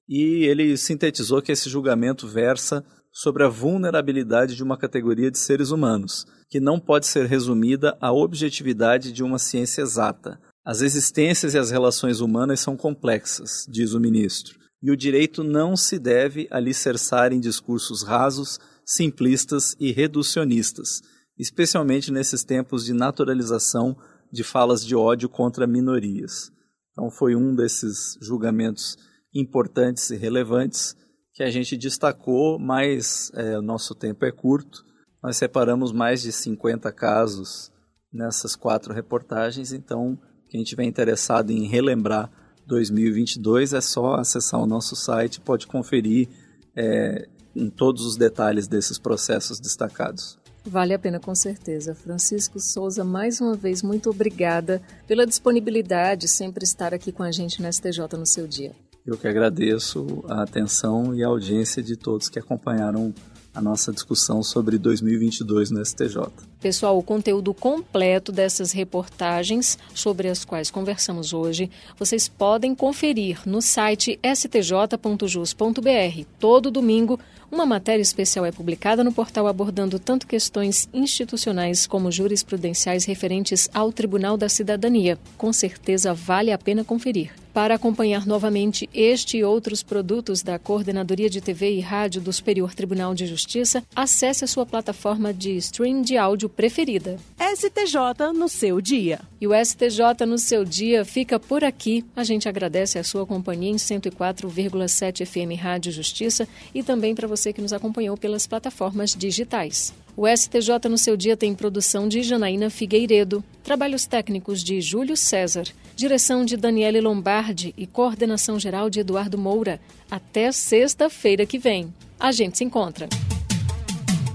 e 0.09 0.45
ele 0.47 0.77
sintetizou 0.77 1.43
que 1.43 1.53
esse 1.53 1.69
julgamento 1.69 2.27
versa 2.27 2.85
sobre 3.13 3.45
a 3.45 3.49
vulnerabilidade 3.49 4.57
de 4.57 4.63
uma 4.63 4.79
categoria 4.79 5.31
de 5.31 5.39
seres 5.39 5.71
humanos, 5.71 6.25
que 6.49 6.61
não 6.61 6.81
pode 6.81 7.07
ser 7.07 7.27
resumida 7.27 7.97
à 8.01 8.13
objetividade 8.13 9.13
de 9.13 9.23
uma 9.23 9.39
ciência 9.39 9.83
exata. 9.83 10.41
As 10.65 10.81
existências 10.81 11.55
e 11.55 11.59
as 11.59 11.71
relações 11.71 12.21
humanas 12.21 12.61
são 12.61 12.77
complexas, 12.77 13.67
diz 13.69 13.93
o 13.93 14.01
ministro, 14.01 14.59
e 14.83 14.91
o 14.91 14.97
direito 14.97 15.43
não 15.43 15.77
se 15.77 15.99
deve 15.99 16.47
alicerçar 16.51 17.33
em 17.33 17.41
discursos 17.41 18.03
rasos, 18.03 18.59
simplistas 18.85 19.75
e 19.79 19.93
reducionistas, 19.93 21.03
especialmente 21.39 22.11
nesses 22.11 22.45
tempos 22.45 22.85
de 22.85 22.93
naturalização 22.93 23.97
de 24.33 24.43
falas 24.45 24.85
de 24.85 24.95
ódio 24.95 25.29
contra 25.29 25.67
minorias. 25.67 26.51
Então, 26.93 27.11
foi 27.11 27.35
um 27.35 27.55
desses 27.55 28.19
julgamentos 28.21 28.97
importantes 29.35 30.11
e 30.11 30.17
relevantes 30.17 30.97
que 31.33 31.43
a 31.43 31.51
gente 31.51 31.77
destacou, 31.77 32.59
mas 32.59 33.31
é, 33.35 33.61
nosso 33.61 33.95
tempo 33.95 34.25
é 34.25 34.33
curto. 34.33 34.85
Nós 35.23 35.37
separamos 35.37 35.93
mais 35.93 36.23
de 36.23 36.33
50 36.33 36.93
casos 36.93 37.73
nessas 38.13 38.55
quatro 38.55 38.95
reportagens, 38.95 39.73
então 39.73 40.19
quem 40.49 40.63
estiver 40.63 40.85
interessado 40.85 41.51
em 41.51 41.67
relembrar 41.67 42.31
2022 42.67 43.73
é 43.73 43.81
só 43.81 44.15
acessar 44.15 44.61
o 44.61 44.67
nosso 44.67 44.95
site, 44.95 45.41
pode 45.41 45.67
conferir 45.67 46.29
é, 46.77 47.29
em 47.55 47.69
todos 47.69 48.05
os 48.05 48.17
detalhes 48.17 48.69
desses 48.69 48.99
processos 48.99 49.59
destacados. 49.59 50.39
Vale 50.65 50.93
a 50.93 50.99
pena 50.99 51.19
com 51.19 51.35
certeza. 51.35 51.95
Francisco 51.95 52.61
Souza, 52.61 53.03
mais 53.03 53.41
uma 53.41 53.55
vez, 53.55 53.83
muito 53.83 54.11
obrigada 54.11 54.83
pela 55.07 55.27
disponibilidade 55.27 56.29
sempre 56.29 56.65
estar 56.65 56.93
aqui 56.93 57.11
com 57.11 57.23
a 57.23 57.33
gente 57.33 57.63
no 57.63 57.73
STJ 57.73 58.17
no 58.19 58.27
seu 58.27 58.47
dia. 58.47 58.73
Eu 59.07 59.17
que 59.17 59.27
agradeço 59.27 60.23
a 60.29 60.43
atenção 60.43 61.15
e 61.15 61.25
a 61.25 61.29
audiência 61.29 61.83
de 61.83 61.97
todos 61.97 62.29
que 62.29 62.39
acompanharam 62.39 63.15
a 63.59 63.61
nossa 63.61 63.93
discussão 63.93 64.41
sobre 64.41 64.79
2022 64.79 65.73
no 65.73 65.85
STJ. 65.85 66.29
Pessoal, 66.61 66.97
o 66.97 67.03
conteúdo 67.03 67.53
completo 67.53 68.31
dessas 68.31 68.71
reportagens 68.71 69.77
sobre 69.93 70.29
as 70.29 70.45
quais 70.45 70.71
conversamos 70.71 71.33
hoje, 71.33 71.69
vocês 71.99 72.29
podem 72.29 72.73
conferir 72.73 73.41
no 73.45 73.61
site 73.61 74.19
stj.jus.br. 74.23 76.25
Todo 76.39 76.71
domingo, 76.71 77.19
uma 77.51 77.67
matéria 77.67 78.03
especial 78.03 78.47
é 78.47 78.53
publicada 78.53 79.03
no 79.03 79.13
portal 79.13 79.49
abordando 79.49 79.99
tanto 79.99 80.27
questões 80.27 80.89
institucionais 80.95 81.85
como 81.85 82.13
jurisprudenciais 82.13 83.07
referentes 83.07 83.69
ao 83.75 83.91
Tribunal 83.91 84.37
da 84.37 84.49
Cidadania. 84.49 85.19
Com 85.37 85.53
certeza 85.53 86.15
vale 86.15 86.53
a 86.53 86.59
pena 86.59 86.85
conferir. 86.85 87.33
Para 87.59 87.75
acompanhar 87.75 88.25
novamente 88.25 88.89
este 88.95 89.39
e 89.39 89.43
outros 89.43 89.83
produtos 89.83 90.45
da 90.45 90.61
Coordenadoria 90.61 91.29
de 91.29 91.41
TV 91.41 91.73
e 91.73 91.81
Rádio 91.81 92.21
do 92.21 92.33
Superior 92.33 92.73
Tribunal 92.73 93.17
de 93.17 93.27
Justiça, 93.27 93.83
acesse 93.97 94.45
a 94.45 94.47
sua 94.47 94.65
plataforma 94.65 95.35
de 95.35 95.57
stream 95.57 96.01
de 96.01 96.17
áudio 96.17 96.49
preferida. 96.49 97.19
STJ 97.37 98.33
no 98.33 98.49
seu 98.49 98.81
dia. 98.81 99.19
E 99.41 99.49
o 99.49 99.51
STJ 99.53 100.25
no 100.25 100.39
seu 100.39 100.65
dia 100.65 101.05
fica 101.05 101.41
por 101.41 101.65
aqui. 101.65 102.05
A 102.15 102.23
gente 102.23 102.49
agradece 102.49 102.97
a 102.97 103.03
sua 103.03 103.27
companhia 103.27 103.73
em 103.73 103.75
104,7 103.75 105.27
FM 105.27 105.61
Rádio 105.61 105.91
Justiça 105.91 106.47
e 106.73 106.85
também 106.85 107.13
para 107.13 107.27
você 107.27 107.53
que 107.53 107.61
nos 107.61 107.73
acompanhou 107.73 108.17
pelas 108.17 108.47
plataformas 108.47 109.17
digitais. 109.17 109.93
O 110.17 110.29
STJ 110.29 110.89
no 110.89 110.99
seu 110.99 111.17
dia 111.17 111.37
tem 111.37 111.55
produção 111.55 112.09
de 112.09 112.23
Janaína 112.23 112.71
Figueiredo, 112.71 113.43
trabalhos 113.63 114.05
técnicos 114.05 114.65
de 114.65 114.81
Júlio 114.81 115.17
César, 115.17 115.65
direção 115.99 116.45
de 116.45 116.57
Daniele 116.57 117.01
Lombardi 117.01 117.75
e 117.77 117.85
coordenação 117.85 118.57
geral 118.57 118.89
de 118.89 119.01
Eduardo 119.01 119.37
Moura. 119.37 119.81
Até 120.09 120.53
sexta-feira 120.53 121.45
que 121.45 121.59
vem. 121.59 121.93
A 122.21 122.31
gente 122.31 122.57
se 122.57 122.63
encontra. 122.63 123.09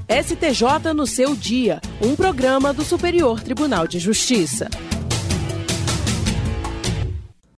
STJ 0.09 0.93
no 0.93 1.07
seu 1.07 1.33
dia, 1.33 1.79
um 2.01 2.17
programa 2.17 2.73
do 2.73 2.83
Superior 2.83 3.41
Tribunal 3.41 3.87
de 3.87 3.97
Justiça. 3.97 4.69